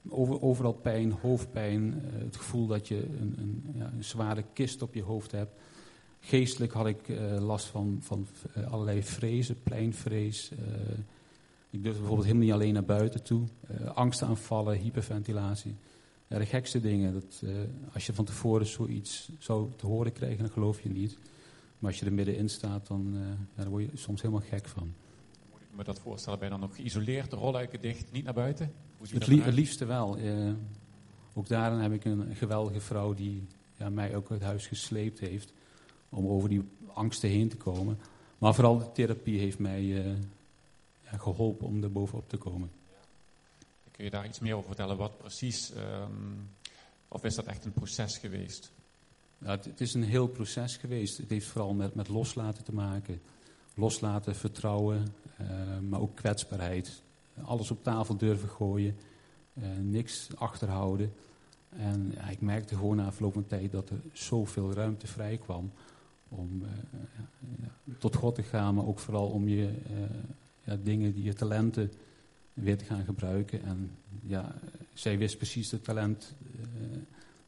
[0.09, 2.01] over, overal pijn, hoofdpijn.
[2.13, 5.51] het gevoel dat je een, een, ja, een zware kist op je hoofd hebt.
[6.19, 10.51] Geestelijk had ik uh, last van, van uh, allerlei vrezen, pleinvrees.
[10.51, 10.59] Uh,
[11.69, 13.47] ik durfde bijvoorbeeld helemaal niet alleen naar buiten toe.
[13.93, 15.75] angstaanvallen, hyperventilatie.
[16.27, 17.13] Ja, de gekste dingen.
[17.13, 17.43] Dat,
[17.93, 21.17] als je van tevoren zoiets zou te horen krijgen, dan geloof je niet.
[21.83, 23.13] Maar als je er middenin staat, dan,
[23.55, 24.93] ja, dan word je soms helemaal gek van.
[25.51, 26.39] Moet ik me dat voorstellen?
[26.39, 28.73] Ben je dan ook geïsoleerd, de rolluiken dicht, niet naar buiten?
[29.09, 30.17] Het, li het, liefste wel.
[31.33, 35.53] ook daarin heb ik een geweldige vrouw die ja, mij ook uit huis gesleept heeft
[36.09, 37.99] om over die angsten heen te komen.
[38.37, 40.05] Maar vooral de therapie heeft mij uh,
[41.03, 42.71] ja, geholpen om er bovenop te komen.
[43.91, 44.97] Kun je daar iets meer over vertellen?
[44.97, 46.49] Wat precies, um,
[47.07, 48.71] of is dat echt een proces geweest?
[49.43, 51.17] Het, is een heel proces geweest.
[51.17, 53.21] Het heeft vooral met, met loslaten te maken.
[53.75, 55.05] Loslaten, vertrouwen,
[55.41, 55.47] uh,
[55.89, 57.01] maar ook kwetsbaarheid.
[57.41, 58.95] Alles op tafel durven gooien,
[59.53, 61.13] uh, niks achterhouden.
[61.69, 65.71] En ja, ik merkte gewoon na afgelopen van tijd dat er zoveel ruimte vrij kwam
[66.29, 66.69] om uh,
[67.61, 69.69] ja, tot God te gaan, maar ook vooral om je
[70.83, 71.91] dingen, die je talenten
[72.53, 73.63] weer te gaan gebruiken.
[73.63, 73.91] En
[74.25, 74.55] ja,
[74.93, 76.35] zij wist precies het talent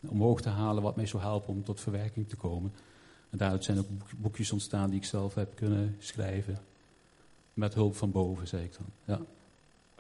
[0.09, 2.71] omhoog te halen wat mij zou helpen om tot verwerking te komen.
[3.29, 3.87] En daaruit zijn ook
[4.17, 6.57] boekjes ontstaan die ik zelf heb kunnen schrijven.
[7.53, 9.17] Met hulp van boven, zei ik dan.
[9.17, 9.25] Ja.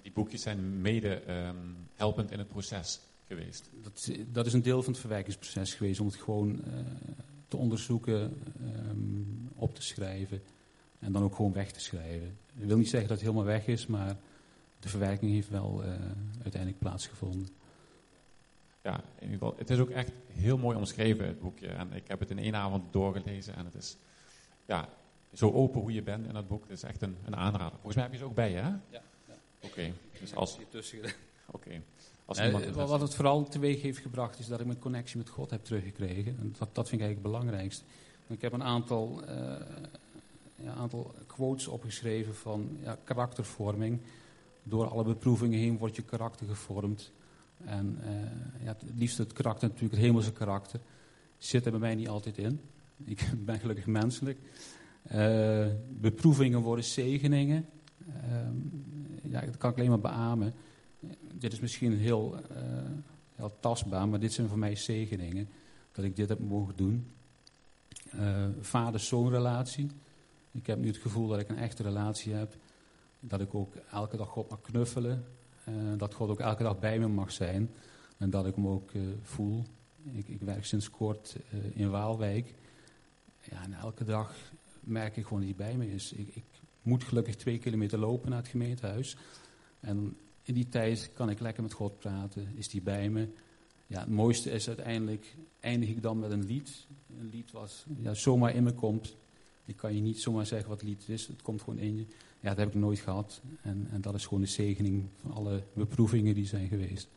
[0.01, 3.69] Die boekjes zijn mede um, helpend in het proces geweest?
[3.83, 6.63] Dat, dat, is een deel van het verwerkingsproces geweest, om het gewoon
[7.47, 8.41] te onderzoeken,
[8.89, 10.41] um, op te schrijven
[10.99, 12.37] en dan ook gewoon weg te schrijven.
[12.57, 14.17] Ik wil niet zeggen dat het helemaal weg is, maar
[14.79, 15.89] de verwerking heeft wel uh,
[16.41, 17.47] uiteindelijk plaatsgevonden.
[18.85, 21.67] Ja, in ieder geval, het is ook echt heel mooi omschreven, het boekje.
[21.67, 23.97] En ik heb het in één avond doorgelezen en het is
[24.65, 24.89] ja,
[25.33, 26.61] zo open hoe je bent in het boek.
[26.61, 27.71] Het is echt een, een aanrader.
[27.71, 28.69] Volgens mij heb je ze ook bij je, hè?
[28.69, 28.79] Ja.
[28.89, 29.01] ja.
[29.59, 29.93] Oké, okay.
[30.19, 30.57] dus als...
[31.51, 31.81] Oké.
[32.25, 32.73] Okay.
[32.73, 36.37] Wat het vooral teweeg heeft gebracht is dat ik mijn connectie met God heb teruggekregen.
[36.39, 37.83] En dat, dat vind ik eigenlijk het belangrijkste.
[38.27, 39.55] Ik heb een aantal, uh,
[40.55, 43.99] ja, aantal quotes opgeschreven van ja, karaktervorming.
[44.63, 47.11] Door alle beproevingen heen wordt je karakter gevormd.
[47.65, 50.79] En uh, ja, het liefst het karakter, natuurlijk het hemelse karakter,
[51.37, 52.59] zit er bij mij niet altijd in.
[53.03, 54.39] Ik ben gelukkig menselijk.
[55.99, 57.65] beproevingen worden zegeningen.
[58.07, 58.55] Ehm,
[59.21, 60.53] ja, dat kan ik alleen maar beamen
[61.33, 62.57] dit is misschien heel, uh,
[63.35, 65.49] heel, tastbaar, maar dit zijn voor mij zegeningen.
[65.91, 67.11] Dat ik dit heb mogen doen.
[68.15, 69.87] Uh, Vader-zoon relatie.
[70.51, 72.55] Ik heb nu het gevoel dat ik een echte relatie heb.
[73.19, 75.25] Dat ik ook elke dag God mag knuffelen.
[75.69, 77.69] Uh, dat God ook elke dag bij me mag zijn.
[78.17, 79.63] En dat ik hem ook voel.
[80.11, 81.35] Ik, ik, werk sinds kort
[81.73, 82.53] in Waalwijk.
[83.41, 84.35] Ja, en elke dag
[84.79, 86.13] merk ik gewoon dat hij bij me is.
[86.13, 86.43] Ik, ik
[86.81, 89.17] moet gelukkig twee kilometer lopen naar het gemeentehuis.
[89.79, 93.27] En in die tijd kan ik lekker met God praten, is die bij me.
[93.87, 96.87] Ja, het mooiste is uiteindelijk, eindig ik dan met een lied.
[97.19, 99.15] Een lied wat ja, zomaar in me komt.
[99.65, 102.05] Ik kan je niet zomaar zeggen wat lied is, het komt gewoon in je.
[102.45, 103.41] Ja, dat heb ik nooit gehad.
[103.61, 107.07] En, en dat is gewoon de zegening van alle beproevingen die zijn geweest.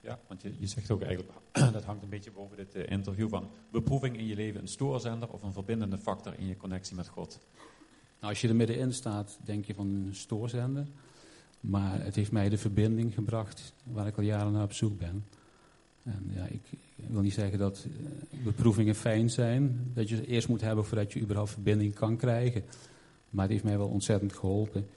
[0.00, 1.32] Ja, want je, je zegt ook eigenlijk,
[1.72, 5.28] dat hangt een beetje boven dit uh, interview van beproeving in je leven een stoorzender
[5.28, 7.38] of een verbindende factor in je connectie met God?
[8.20, 10.86] Nou, als je er middenin staat, denk je van een stoorzender.
[11.60, 15.24] Maar het heeft mij de verbinding gebracht waar ik al jaren naar op zoek ben.
[16.02, 16.62] En ja, ik,
[16.96, 20.84] ik wil niet zeggen dat eh, beproevingen fijn zijn, dat je ze eerst moet hebben
[20.84, 22.64] voordat je überhaupt verbinding kan krijgen.
[23.34, 24.88] Maar het heeft mij wel ontzettend geholpen.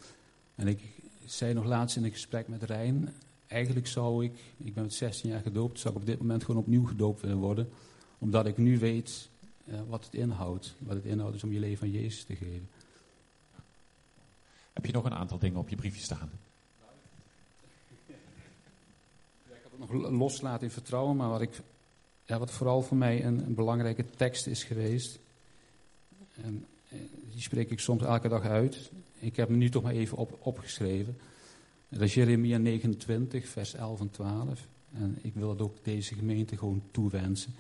[0.56, 0.82] En ik
[1.26, 3.14] zei nog laatst in een gesprek met Rijn,
[3.48, 6.62] eigenlijk zou ik, ik ben met 16 jaar gedoopt, zou ik op dit moment gewoon
[6.62, 7.70] opnieuw gedoopt willen worden.
[8.18, 9.30] Omdat ik nu weet
[9.66, 10.76] uh, wat het inhoudt.
[10.80, 12.70] Wat het inhoudt is om je leven aan Jezus te geven.
[14.74, 16.32] Heb je nog een aantal dingen op je briefje staan?
[19.46, 21.62] ik had het nog loslaten in vertrouwen, maar wat, ik,
[22.26, 25.20] ja, wat vooral voor mij een, een belangrijke tekst is geweest.
[26.36, 27.00] En eh,
[27.38, 28.92] die spreek ik soms elke dag uit.
[29.20, 31.18] Ik heb hem nu toch maar even op, opgeschreven.
[31.90, 34.68] Dat is Jeremia 29, vers 11 en 12.
[34.94, 37.54] En ik wil het ook deze gemeente gewoon toewensen.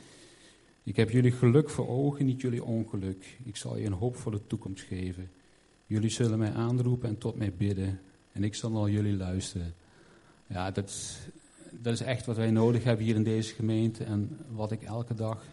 [0.83, 3.37] Ik heb jullie geluk voor ogen, niet jullie ongeluk.
[3.43, 5.29] Ik zal je een hoopvolle toekomst geven.
[5.85, 7.99] Jullie zullen mij aanroepen en tot mij bidden.
[8.31, 9.73] En ik zal naar jullie luisteren.
[10.47, 11.17] Ja, dat,
[11.71, 14.03] dat is echt wat wij nodig hebben hier in deze gemeente.
[14.03, 15.43] En wat ik elke dag,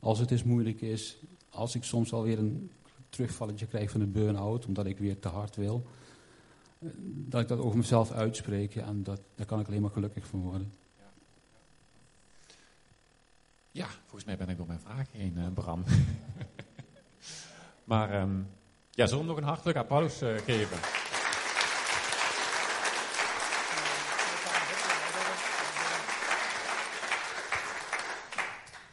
[0.00, 1.16] als het eens moeilijk is,
[1.50, 2.70] als ik soms alweer een
[3.12, 5.86] terugvalletje krijg van een burn-out, omdat ik weer te hard wil,
[7.04, 8.76] dat ik dat over mezelf uitspreek.
[8.76, 10.72] En dat, daar kan ik alleen maar gelukkig van worden.
[13.70, 15.84] Ja, volgens mij ben ik door mijn vraag heen, uh, Bram.
[17.90, 18.48] maar um,
[18.90, 20.78] ja, zullen we nog een hartelijk applaus uh, geven?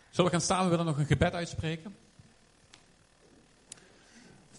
[0.10, 0.64] Zullen we gaan staan?
[0.64, 1.96] We willen nog een gebed uitspreken.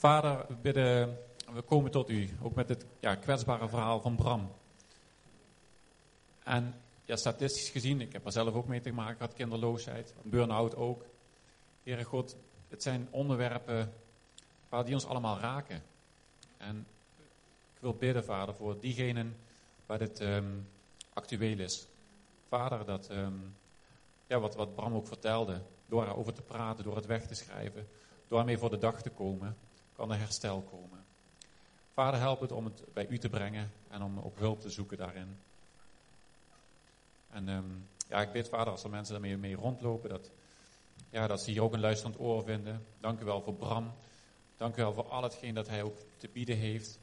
[0.00, 1.18] Vader, we, bidden,
[1.52, 4.52] we komen tot u, ook met dit ja, kwetsbare verhaal van Bram.
[6.42, 10.76] En ja, statistisch gezien, ik heb er zelf ook mee te maken gehad, kinderloosheid, burn-out
[10.76, 11.04] ook.
[11.82, 12.36] Heere God,
[12.68, 13.92] het zijn onderwerpen
[14.68, 15.82] waar die ons allemaal raken.
[16.56, 16.86] En
[17.74, 19.36] ik wil bidden, Vader, voor diegenen
[19.86, 20.68] waar dit um,
[21.12, 21.86] actueel is.
[22.48, 23.56] Vader, dat, um,
[24.26, 27.88] ja, wat, wat Bram ook vertelde, door erover te praten, door het weg te schrijven,
[28.28, 29.56] door ermee voor de dag te komen,
[30.00, 31.04] kan er herstel komen.
[31.92, 34.96] Vader, help het om het bij u te brengen en om ook hulp te zoeken
[34.96, 35.36] daarin.
[37.30, 40.30] En um, ja, ik bid, Vader, als er mensen daarmee mee rondlopen, dat,
[41.10, 42.86] ja, dat ze hier ook een luisterend oor vinden.
[43.00, 43.92] Dank u wel voor Bram.
[44.56, 46.98] Dank u wel voor al hetgeen dat hij ook te bieden heeft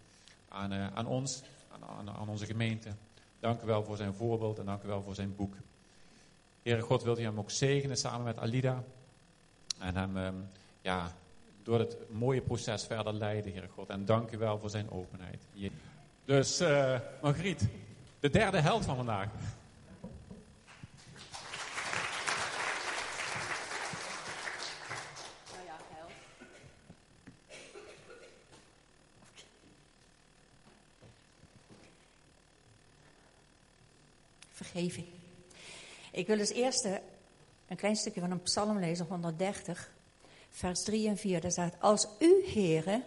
[0.49, 2.89] aan, uh, aan ons, aan, aan, onze gemeente.
[3.39, 5.55] Dank u wel voor zijn voorbeeld en dank u wel voor zijn boek.
[6.63, 8.83] Heere God, wilt u hem ook zegenen samen met Alida.
[9.79, 10.49] En hem um,
[10.81, 11.15] ja,
[11.67, 13.89] door het mooie proces verder leiden, Heere God.
[13.89, 15.41] En dank u wel voor zijn openheid.
[16.25, 17.67] Dus, uh, Margriet,
[18.19, 19.29] de derde held van vandaag.
[34.51, 35.07] vergeving.
[36.11, 37.01] Ik wil als eerste
[37.67, 39.91] een klein stukje van een psalm lezen, 130,
[40.57, 41.41] vers 3 en 4.
[41.41, 43.03] Daar staat, als u, heren,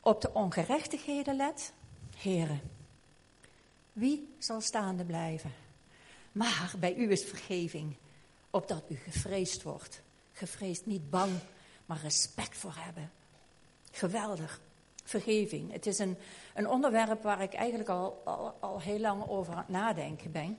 [0.00, 1.72] op de ongerechtigheden let,
[2.16, 2.60] heren,
[3.92, 5.52] wie zal staande blijven?
[6.32, 7.94] Maar bij u is vergeving,
[8.50, 10.02] opdat u gevreesd wordt.
[10.32, 11.32] Gevreesd, niet bang,
[11.86, 13.10] maar respect voor hebben.
[13.90, 14.60] Geweldig.
[15.04, 15.72] Vergeving.
[15.72, 16.16] Het is een,
[16.54, 20.58] een onderwerp waar ik eigenlijk al, al, al heel lang over aan het nadenken ben.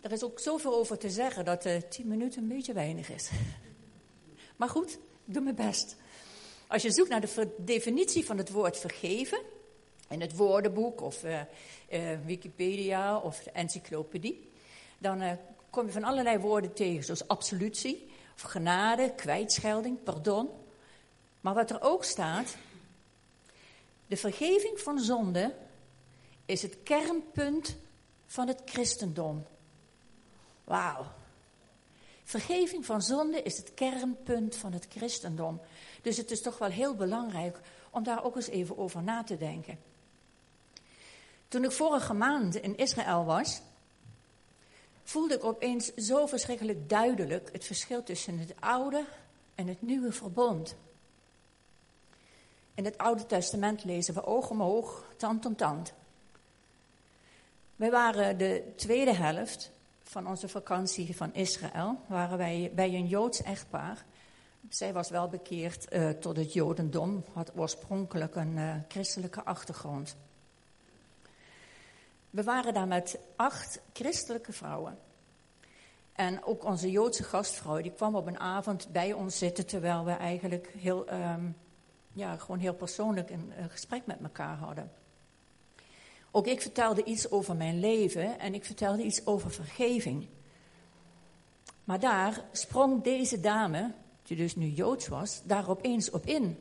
[0.00, 3.30] Er is ook zoveel over te zeggen dat uh, tien minuten een beetje weinig is.
[4.56, 4.92] Maar goed,
[5.24, 5.96] ik doe mijn best.
[6.66, 9.38] Als je zoekt naar de definitie van het woord vergeven,
[10.08, 11.40] in het woordenboek of uh,
[11.90, 14.50] uh, Wikipedia of de encyclopedie,
[14.98, 15.38] dan
[15.70, 20.48] kom je van allerlei woorden tegen, zoals absolutie, of genade, kwijtschelding, pardon.
[21.40, 22.56] Maar wat er ook staat,
[24.06, 25.54] de vergeving van zonde
[26.46, 27.76] is het kernpunt
[28.26, 29.46] van het christendom.
[30.64, 31.06] Wauw.
[32.26, 35.60] Vergeving van zonde is het kernpunt van het christendom.
[36.02, 37.60] Dus het is toch wel heel belangrijk
[37.90, 39.78] om daar ook eens even over na te denken.
[41.48, 43.60] Toen ik vorige maand in Israël was,
[45.04, 49.04] voelde ik opeens zo verschrikkelijk duidelijk het verschil tussen het oude
[49.54, 50.76] en het nieuwe verbond.
[52.74, 55.92] In het Oude Testament lezen we oog om oog, tand om tand.
[57.76, 59.70] Wij waren de tweede helft
[60.08, 64.04] van onze vakantie van Israël waren wij bij een Joods echtpaar.
[64.68, 70.16] Zij was wel bekeerd uh, tot het Jodendom, had oorspronkelijk een uh, christelijke achtergrond.
[72.30, 74.98] We waren daar met acht christelijke vrouwen.
[76.12, 80.12] En ook onze Joodse gastvrouw, die kwam op een avond bij ons zitten terwijl we
[80.12, 81.56] eigenlijk heel, um,
[82.12, 84.90] ja, gewoon heel persoonlijk een gesprek met elkaar hadden.
[86.36, 90.26] Ook ik vertelde iets over mijn leven en ik vertelde iets over vergeving.
[91.84, 96.58] Maar daar sprong deze dame, die dus nu Joods was, daar opeens op in.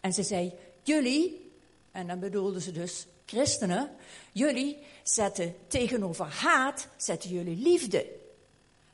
[0.00, 1.50] En ze zei, jullie,
[1.92, 3.90] en dan bedoelde ze dus christenen,
[4.32, 8.06] jullie zetten tegenover haat, zetten jullie liefde.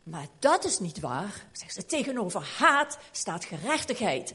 [0.03, 1.87] Maar dat is niet waar, zegt ze.
[1.87, 4.35] Tegenover haat staat gerechtigheid.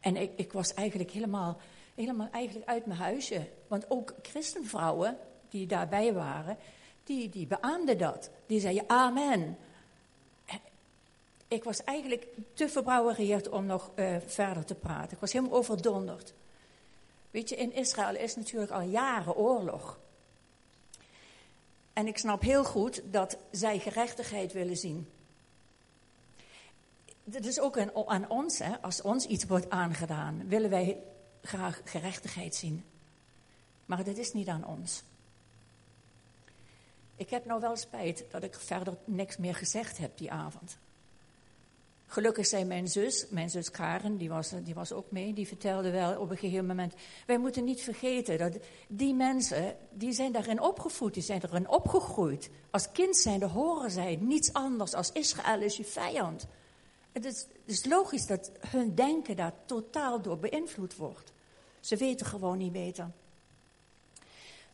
[0.00, 1.60] En ik, ik was eigenlijk helemaal,
[1.94, 3.48] helemaal eigenlijk uit mijn huisje.
[3.66, 6.56] Want ook christenvrouwen die daarbij waren,
[7.04, 8.30] die, die beaamden dat.
[8.46, 9.58] Die zeiden amen.
[11.48, 15.12] Ik was eigenlijk te verbrouwereerd om nog uh, verder te praten.
[15.12, 16.32] Ik was helemaal overdonderd.
[17.30, 19.98] Weet je, in Israël is natuurlijk al jaren oorlog.
[21.92, 25.08] En ik snap heel goed dat zij gerechtigheid willen zien.
[27.30, 28.80] Dat is ook aan, aan ons, hè?
[28.80, 31.02] als ons iets wordt aangedaan, willen wij
[31.42, 32.84] graag gerechtigheid zien.
[33.86, 35.02] Maar dat is niet aan ons.
[37.16, 40.78] Ik heb nou wel spijt dat ik verder niks meer gezegd heb die avond.
[42.06, 45.90] Gelukkig zei mijn zus, mijn zus Karen, die was, die was ook mee, die vertelde
[45.90, 46.94] wel op een gegeven moment,
[47.26, 52.50] wij moeten niet vergeten dat die mensen, die zijn daarin opgevoed, die zijn erin opgegroeid.
[52.70, 56.46] Als kind zijn de horen zij niets anders als Israël is je vijand.
[57.12, 61.32] Het is, het is logisch dat hun denken daar totaal door beïnvloed wordt.
[61.80, 63.10] Ze weten gewoon niet beter.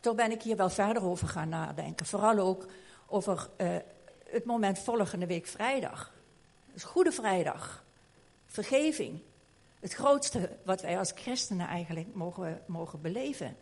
[0.01, 2.07] Toen ben ik hier wel verder over gaan nadenken.
[2.07, 2.67] Vooral ook
[3.07, 3.77] over uh,
[4.25, 6.13] het moment volgende week vrijdag.
[6.73, 7.85] Dus Goede Vrijdag.
[8.47, 9.21] Vergeving.
[9.81, 13.57] Het grootste wat wij als christenen eigenlijk mogen, mogen beleven.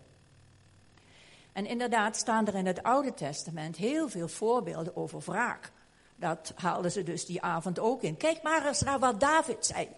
[1.52, 5.72] En inderdaad staan er in het Oude Testament heel veel voorbeelden over wraak.
[6.16, 8.16] Dat haalden ze dus die avond ook in.
[8.16, 9.88] Kijk maar eens naar wat David zei.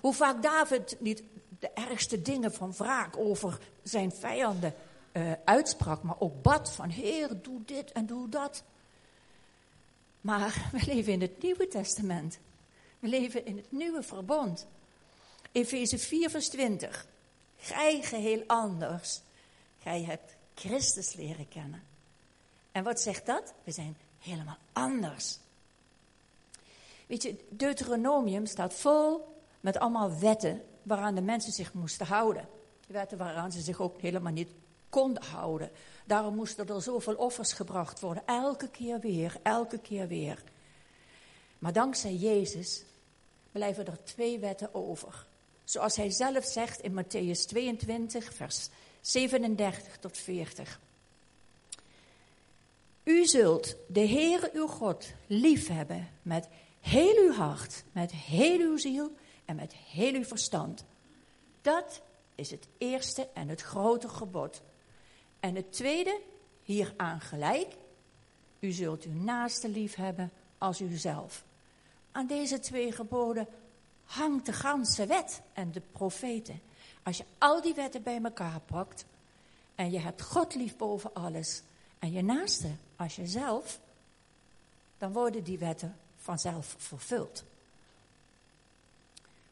[0.00, 1.22] Hoe vaak David niet
[1.58, 4.74] de ergste dingen van wraak over zijn vijanden
[5.12, 8.62] uh, uitsprak, maar ook bad van Heer, doe dit en doe dat.
[10.20, 12.38] Maar we leven in het Nieuwe Testament.
[12.98, 14.66] We leven in het nieuwe verbond.
[15.52, 17.06] Efeze 4, vers 20.
[17.56, 19.20] Gij geheel anders.
[19.78, 21.82] Gij hebt Christus leren kennen.
[22.72, 23.52] En wat zegt dat?
[23.64, 25.38] We zijn helemaal anders.
[27.12, 32.48] Weet je, Deuteronomium staat vol met allemaal wetten waaraan de mensen zich moesten houden.
[32.86, 34.48] Wetten waaraan ze zich ook helemaal niet
[34.88, 35.70] konden houden.
[36.04, 38.22] Daarom moesten er zoveel offers gebracht worden.
[38.26, 40.42] Elke keer weer, elke keer weer.
[41.58, 42.84] Maar dankzij Jezus
[43.50, 45.26] blijven er twee wetten over.
[45.64, 48.68] Zoals hij zelf zegt in Matthäus 22, vers
[49.00, 50.80] 37 tot 40.
[53.04, 56.48] U zult de Heere uw God liefhebben met
[56.82, 59.10] heel uw hart, met heel uw ziel
[59.44, 60.84] en met heel uw verstand.
[61.62, 62.02] Dat
[62.34, 64.62] is het eerste en het grote gebod.
[65.40, 66.20] En het tweede,
[66.62, 67.76] hieraan gelijk,
[68.58, 71.44] u zult uw naaste liefhebben als uzelf.
[72.12, 73.48] Aan deze twee geboden
[74.04, 76.60] hangt de ganse wet en de profeten.
[77.02, 79.04] Als je al die wetten bij elkaar pakt
[79.74, 81.62] en je hebt God lief boven alles
[81.98, 83.80] en je naaste als jezelf,
[84.98, 87.44] dan worden die wetten vanzelf vervuld.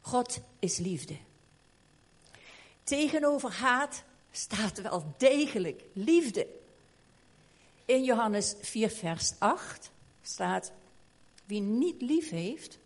[0.00, 1.16] God is liefde.
[2.82, 6.46] Tegenover haat staat wel degelijk liefde.
[7.84, 9.90] In Johannes 4, vers 8
[10.22, 10.72] staat:
[11.44, 12.78] wie niet lief heeft,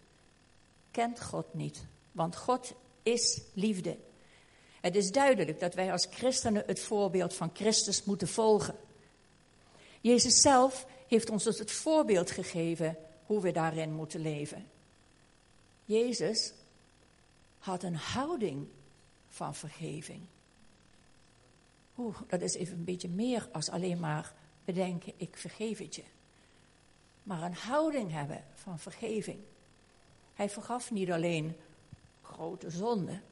[0.91, 1.85] kent God niet.
[2.13, 3.97] Want God is liefde.
[4.81, 8.77] Het is duidelijk dat wij als christenen het voorbeeld van Christus moeten volgen.
[10.01, 14.67] Jezus zelf heeft ons dus het voorbeeld gegeven hoe we daarin moeten leven.
[15.85, 16.53] Jezus
[17.59, 18.69] had een houding
[19.29, 20.21] van vergeving.
[21.99, 24.33] Oeh, dat is even een beetje meer als alleen maar
[24.65, 26.03] bedenken, ik vergeef het je
[27.25, 29.39] maar een houding hebben van vergeving.
[30.35, 31.57] Hij vergaf niet alleen
[32.23, 33.23] grote zonden.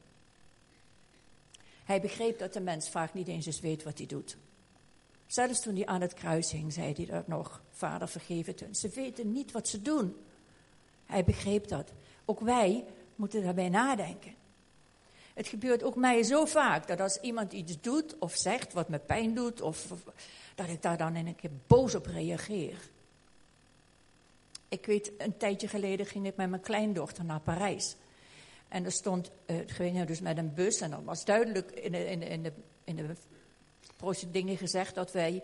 [1.83, 4.37] Hij begreep dat de mens vaak niet eens eens weet wat hij doet.
[5.27, 8.75] Zelfs toen hij aan het kruis hing, zei hij dat nog: Vader, vergeef het hun.
[8.75, 10.15] Ze weten niet wat ze doen.
[11.05, 11.91] Hij begreep dat.
[12.25, 12.85] Ook wij
[13.15, 14.35] moeten daarbij nadenken.
[15.33, 18.99] Het gebeurt ook mij zo vaak dat als iemand iets doet of zegt wat me
[18.99, 19.87] pijn doet, of,
[20.55, 22.77] dat ik daar dan in een keer boos op reageer.
[24.67, 27.95] Ik weet, een tijdje geleden ging ik met mijn kleindochter naar Parijs.
[28.67, 32.21] En er stond, uh, ging dus met een bus en dan was duidelijk in in
[32.21, 32.51] in de,
[32.83, 33.15] in de
[34.31, 35.43] dingen gezegd dat wij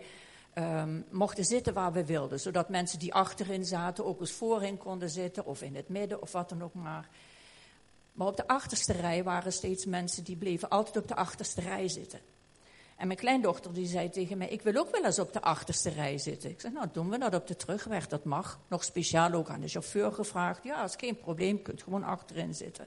[0.54, 2.40] um, mochten zitten waar we wilden.
[2.40, 6.32] Zodat mensen die achterin zaten ook eens voorin konden zitten of in het midden of
[6.32, 7.08] wat dan ook maar.
[8.12, 11.88] Maar op de achterste rij waren steeds mensen die bleven altijd op de achterste rij
[11.88, 12.20] zitten.
[12.96, 15.90] En mijn kleindochter die zei tegen mij, ik wil ook wel eens op de achterste
[15.90, 16.50] rij zitten.
[16.50, 18.58] Ik zei, nou doen we dat op de terugweg, dat mag.
[18.68, 20.64] Nog speciaal ook aan de chauffeur gevraagd.
[20.64, 22.86] Ja, is geen probleem, kunt gewoon achterin zitten.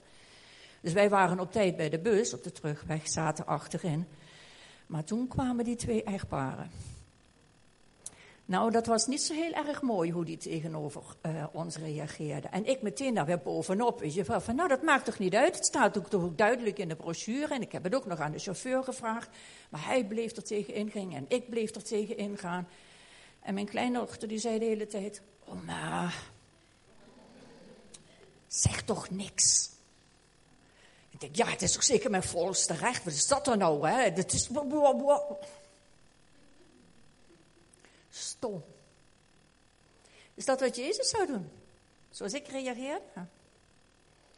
[0.81, 4.07] Dus wij waren op tijd bij de bus, op de terugweg, zaten achterin.
[4.87, 6.71] Maar toen kwamen die twee echtparen.
[8.45, 12.47] Nou, dat was niet zo heel erg mooi hoe die tegenover uh, ons reageerde.
[12.47, 13.99] En ik meteen daar weer bovenop.
[13.99, 15.55] Weet je, van, nou, dat maakt toch niet uit?
[15.55, 17.53] Het staat ook toch ook duidelijk in de brochure.
[17.53, 19.29] En ik heb het ook nog aan de chauffeur gevraagd.
[19.69, 22.67] Maar hij bleef er tegen ingaan en ik bleef er tegen ingaan.
[23.39, 26.09] En mijn kleindochter die zei de hele tijd: Oma,
[28.47, 29.72] zeg toch niks.
[31.31, 33.03] Ja, het is toch zeker mijn volste recht.
[33.03, 34.13] Wat is dat dan nou, hè?
[34.13, 34.49] Dat is...
[38.09, 38.63] Stom.
[40.33, 41.49] Is dat wat Jezus zou doen?
[42.09, 43.01] Zoals ik reageer?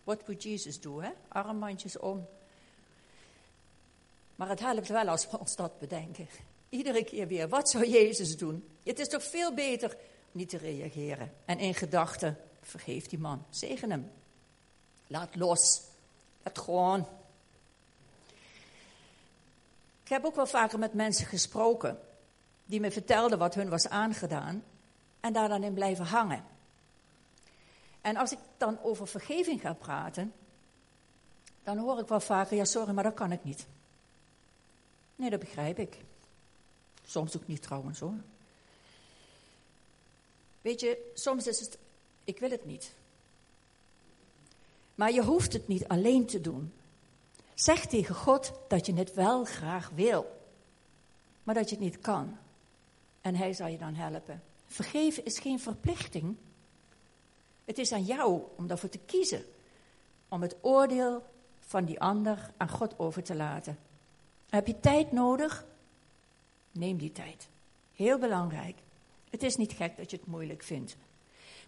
[0.04, 1.10] Wat would Jesus doen, hè?
[1.28, 2.28] Armbandjes om.
[4.36, 6.28] Maar het helpt wel als we ons dat bedenken.
[6.70, 8.68] Iedere keer weer, wat zou Jezus doen?
[8.84, 9.98] Het is toch veel beter
[10.32, 11.34] niet te reageren.
[11.46, 14.12] En in gedachten, vergeef die man, zegen hem.
[15.08, 15.82] Laat los.
[16.46, 17.08] Laat gewoon.
[20.04, 22.00] Ik heb ook wel vaker met mensen gesproken
[22.66, 24.64] die me vertelden wat hun was aangedaan
[25.20, 26.44] en daar dan in blijven hangen.
[28.02, 30.34] En als ik dan over vergeving ga praten,
[31.64, 33.66] dan hoor ik wel vaker, ja sorry, maar dat kan ik niet.
[35.16, 35.98] Nee, dat begrijp ik.
[37.06, 38.18] Soms ook niet trouwens hoor.
[40.62, 41.78] Weet je, soms is het,
[42.24, 42.94] ik wil het niet.
[44.96, 46.74] Maar je hoeft het niet alleen te doen.
[47.54, 50.42] Zeg tegen God dat je het wel graag wil,
[51.44, 52.38] maar dat je het niet kan.
[53.22, 54.44] En hij zal je dan helpen.
[54.66, 56.36] Vergeven is geen verplichting.
[57.66, 59.44] Het is aan jou om daarvoor te kiezen.
[60.28, 61.24] Om het oordeel
[61.60, 63.78] van die ander aan God over te laten.
[64.50, 65.66] Heb je tijd nodig?
[66.72, 67.48] Neem die tijd.
[67.96, 68.78] Heel belangrijk.
[69.30, 70.96] Het is niet gek dat je het moeilijk vindt.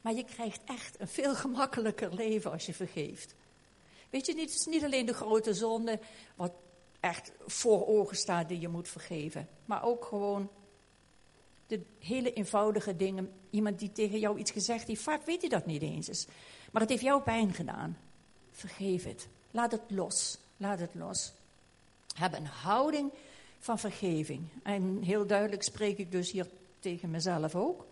[0.01, 3.35] Maar je krijgt echt een veel gemakkelijker leven als je vergeeft.
[4.09, 5.99] Weet je, het is niet alleen de grote zonde
[6.35, 6.51] wat
[6.99, 9.47] echt voor ogen staat die je moet vergeven.
[9.65, 10.49] Maar ook gewoon
[11.67, 13.33] de hele eenvoudige dingen.
[13.49, 16.27] Iemand die tegen jou iets gezegd heeft, vaak weet hij dat niet eens.
[16.71, 17.97] Maar het heeft jou pijn gedaan.
[18.51, 19.27] Vergeef het.
[19.51, 20.37] Laat het los.
[20.57, 21.33] Laat het los.
[22.15, 23.11] Heb een houding
[23.59, 24.47] van vergeving.
[24.63, 26.47] En heel duidelijk spreek ik dus hier
[26.79, 27.85] tegen mezelf ook.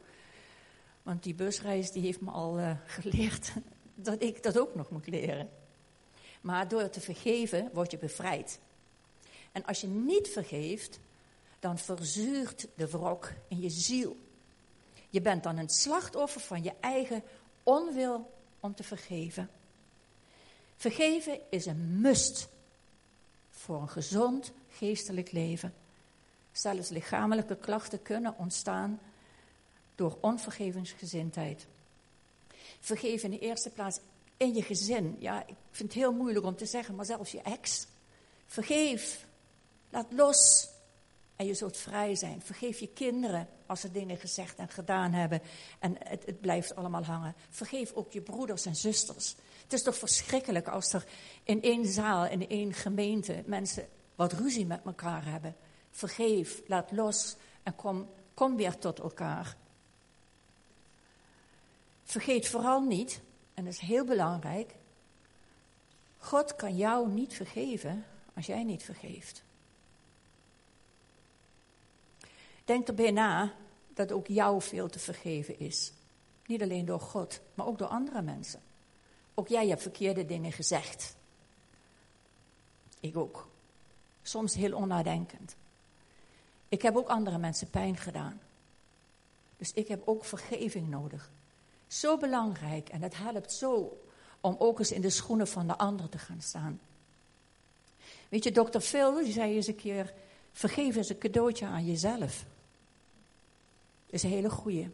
[1.06, 3.54] Want die busreis die heeft me al uh, geleerd
[3.96, 5.50] dat ik dat ook nog moet leren.
[6.42, 8.60] Maar door te vergeven word je bevrijd.
[9.52, 11.00] En als je niet vergeeft,
[11.60, 14.18] dan verzuurt de wrok in je ziel.
[15.10, 17.24] Je bent dan een slachtoffer van je eigen
[17.64, 19.50] onwil om te vergeven.
[20.76, 22.48] Vergeven is een must
[23.50, 25.74] voor een gezond geestelijk leven.
[26.52, 29.00] Zelfs lichamelijke klachten kunnen ontstaan
[29.96, 31.68] door onvergevingsgezindheid.
[32.80, 34.00] Vergeven in de eerste plaats
[34.38, 35.16] in je gezin.
[35.20, 37.88] Ja, ik vind het heel moeilijk om te zeggen, maar zelfs je ex.
[38.46, 39.26] Vergeef.
[39.90, 40.70] Laat los.
[41.36, 42.42] En je zult vrij zijn.
[42.42, 45.42] Vergeef je kinderen als ze dingen gezegd en gedaan hebben.
[45.80, 47.36] En het, het, blijft allemaal hangen.
[47.50, 49.36] Vergeef ook je broeders en zusters.
[49.64, 51.06] Het is toch verschrikkelijk als er
[51.44, 55.56] in één zaal, in één gemeente, mensen wat ruzie met elkaar hebben.
[55.92, 59.58] Vergeef, laat los en kom, kom weer tot elkaar.
[62.06, 63.22] Vergeet vooral niet,
[63.54, 64.76] en dat is heel belangrijk,
[66.18, 69.44] God kan jou niet vergeven als jij niet vergeeft.
[72.66, 73.54] Denk erbij na
[73.94, 75.94] dat ook jou veel te vergeven is.
[76.46, 78.62] Niet alleen door God, maar ook door andere mensen.
[79.34, 81.16] Ook jij hebt verkeerde dingen gezegd.
[83.00, 83.48] Ik ook.
[84.22, 85.56] Soms heel onnadenkend.
[86.70, 88.42] Ik heb ook andere mensen pijn gedaan.
[89.58, 91.30] Dus ik heb ook vergeving nodig.
[91.88, 94.02] Zo belangrijk en het helpt zo
[94.42, 96.80] om ook eens in de schoenen van de ander te gaan staan.
[98.30, 100.14] Weet je, dokter Phil, die zei eens een keer,
[100.52, 102.46] vergeven is een cadeautje aan jezelf
[104.16, 104.90] is een hele goeie.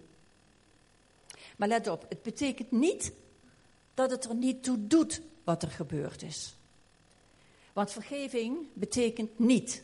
[1.55, 3.11] Maar let op, het betekent niet
[3.93, 6.55] dat het er niet toe doet wat er gebeurd is.
[7.73, 9.83] Want vergeving betekent niet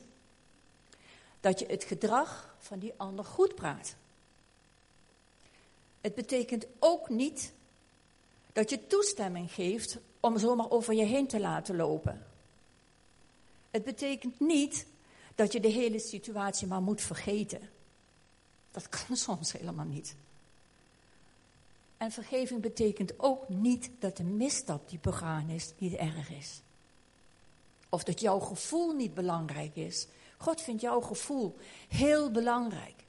[1.40, 3.96] dat je het gedrag van die ander goed praat.
[6.02, 7.54] Het betekent ook niet
[8.54, 12.26] dat je toestemming geeft om zomaar over je heen te laten lopen.
[13.72, 14.86] Het betekent niet
[15.36, 17.70] dat je de hele situatie maar moet vergeten.
[18.72, 20.16] Dat kan soms helemaal niet.
[21.98, 26.62] En vergeving betekent ook niet dat de misstap die begaan is niet erg is.
[27.90, 33.04] Of dat jouw gevoel niet belangrijk is God vindt jouw gevoel heel belangrijk.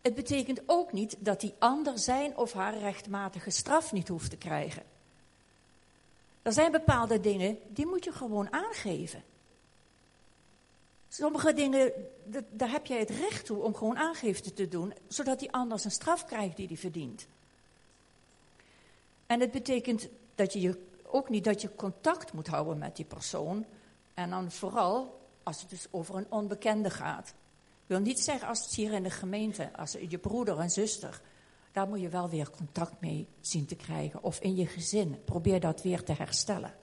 [0.00, 4.36] Het betekent ook niet dat die ander zijn of haar rechtmatige straf niet hoeft te
[4.36, 4.82] krijgen.
[6.42, 9.22] Er zijn bepaalde dingen die moet je gewoon aangeven.
[11.08, 11.92] Sommige dingen,
[12.50, 15.90] daar heb jij het recht toe om gewoon aangifte te doen, zodat die ander een
[15.90, 17.26] straf krijgt die hij verdient.
[19.26, 23.64] En het betekent dat je ook niet dat je contact moet houden met die persoon.
[24.14, 27.34] En dan vooral als het dus over een onbekende gaat.
[27.90, 31.20] Ik wil niet zeggen als het hier in de gemeente, als je broeder en zuster,
[31.72, 34.22] daar moet je wel weer contact mee zien te krijgen.
[34.22, 36.74] Of in je gezin, probeer dat weer te herstellen.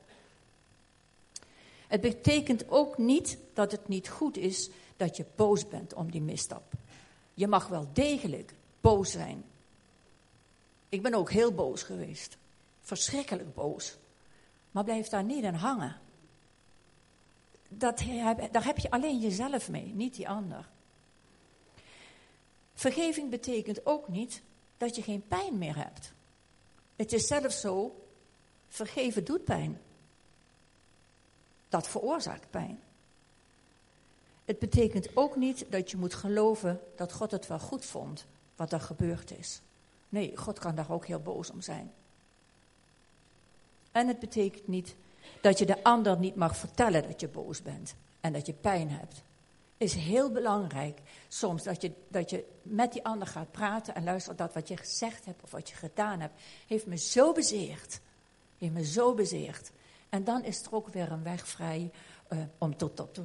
[1.87, 6.21] Het betekent ook niet dat het niet goed is dat je boos bent om die
[6.21, 6.73] misstap.
[7.33, 9.43] Je mag wel degelijk boos zijn.
[10.89, 12.37] Ik ben ook heel boos geweest.
[12.81, 13.97] Verschrikkelijk boos.
[14.71, 15.95] Maar blijf daar niet aan hangen.
[17.69, 18.03] Dat,
[18.51, 20.75] daar heb je alleen jezelf mee, niet die ander.
[22.77, 24.41] Vergeving betekent ook niet
[24.77, 26.11] dat je geen pijn meer hebt.
[26.95, 28.05] Het is zelfs zo,
[28.67, 29.81] vergeven doet pijn.
[31.69, 32.79] Dat veroorzaakt pijn.
[34.45, 38.25] Het betekent ook niet dat je moet geloven dat God het wel goed vond
[38.55, 39.61] wat er gebeurd is.
[40.09, 41.91] Nee, God kan daar ook heel boos om zijn.
[43.91, 44.95] En het betekent niet
[45.41, 48.89] dat je de ander niet mag vertellen dat je boos bent en dat je pijn
[48.89, 49.21] hebt.
[49.77, 54.37] Is heel belangrijk soms dat je, dat je met die ander gaat praten en luistert
[54.37, 57.99] dat wat je gezegd hebt of wat je gedaan hebt, heeft me zo bezeerd.
[58.57, 59.71] Heeft me zo bezeerd.
[60.09, 61.91] En dan is er ook weer een weg vrij
[62.29, 63.19] uh, om tot, tot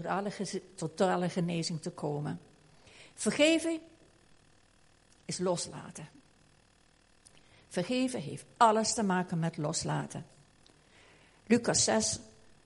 [0.74, 2.40] totale genezing te komen.
[3.14, 3.80] Vergeven
[5.24, 6.08] is loslaten.
[7.68, 10.26] Vergeven heeft alles te maken met loslaten.
[11.46, 12.18] Lucas 6,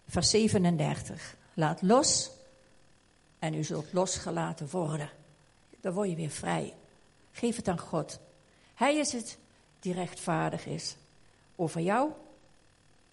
[0.09, 1.37] vers 37.
[1.55, 2.31] Laat los
[3.39, 5.11] en u zult losgelaten worden.
[5.81, 6.75] Dan word je weer vrij.
[7.33, 8.19] Geef het aan God.
[8.75, 9.39] Hij is het
[9.81, 10.97] die rechtvaardig is
[11.57, 12.11] over jou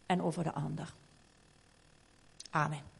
[0.05, 0.93] en over de ander.
[2.49, 2.92] Amen.